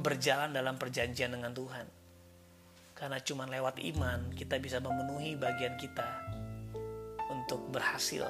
berjalan 0.04 0.52
dalam 0.52 0.76
perjanjian 0.76 1.32
dengan 1.32 1.56
Tuhan. 1.56 2.01
Karena 3.02 3.18
cuma 3.26 3.50
lewat 3.50 3.82
iman 3.82 4.30
kita 4.38 4.62
bisa 4.62 4.78
memenuhi 4.78 5.34
bagian 5.34 5.74
kita 5.82 6.06
untuk 7.34 7.74
berhasil, 7.74 8.30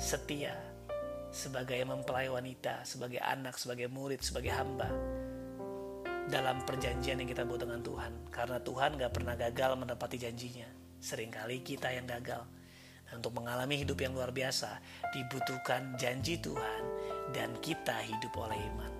setia, 0.00 0.56
sebagai 1.28 1.76
mempelai 1.84 2.32
wanita, 2.32 2.88
sebagai 2.88 3.20
anak, 3.20 3.60
sebagai 3.60 3.92
murid, 3.92 4.24
sebagai 4.24 4.48
hamba 4.48 4.88
dalam 6.32 6.64
perjanjian 6.64 7.20
yang 7.20 7.28
kita 7.28 7.44
buat 7.44 7.60
dengan 7.60 7.84
Tuhan. 7.84 8.12
Karena 8.32 8.56
Tuhan 8.64 8.96
gak 8.96 9.12
pernah 9.12 9.34
gagal 9.36 9.76
menepati 9.76 10.16
janjinya. 10.16 10.68
Seringkali 11.04 11.60
kita 11.60 11.92
yang 11.92 12.08
gagal. 12.08 12.48
Dan 13.08 13.24
untuk 13.24 13.36
mengalami 13.36 13.80
hidup 13.80 14.00
yang 14.00 14.12
luar 14.12 14.32
biasa, 14.32 14.80
dibutuhkan 15.12 15.96
janji 15.96 16.40
Tuhan 16.40 16.82
dan 17.32 17.56
kita 17.60 17.96
hidup 18.04 18.32
oleh 18.40 18.56
iman. 18.72 18.97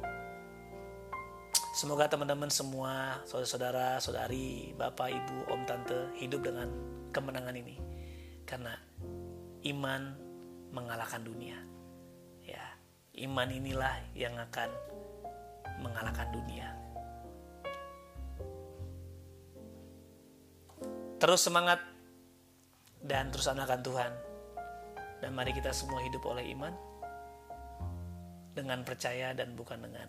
Semoga 1.78 2.10
teman-teman 2.10 2.50
semua, 2.50 3.22
saudara-saudara, 3.22 4.02
saudari, 4.02 4.74
bapak, 4.74 5.14
ibu, 5.14 5.46
om, 5.46 5.62
tante, 5.62 6.10
hidup 6.18 6.42
dengan 6.42 6.66
kemenangan 7.14 7.54
ini. 7.54 7.78
Karena 8.42 8.74
iman 9.62 10.02
mengalahkan 10.74 11.22
dunia 11.22 11.68
iman 13.18 13.48
inilah 13.50 13.94
yang 14.14 14.34
akan 14.38 14.70
mengalahkan 15.82 16.30
dunia. 16.30 16.70
Terus 21.18 21.42
semangat 21.42 21.82
dan 23.02 23.34
terus 23.34 23.50
andalkan 23.50 23.82
Tuhan. 23.82 24.12
Dan 25.18 25.34
mari 25.34 25.50
kita 25.50 25.74
semua 25.74 25.98
hidup 26.06 26.22
oleh 26.30 26.46
iman 26.54 26.70
dengan 28.54 28.86
percaya 28.86 29.34
dan 29.34 29.58
bukan 29.58 29.82
dengan 29.82 30.06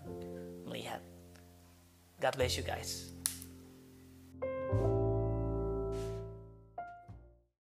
melihat. 0.70 1.02
God 2.20 2.36
bless 2.36 2.58
you 2.58 2.64
guys. 2.64 3.12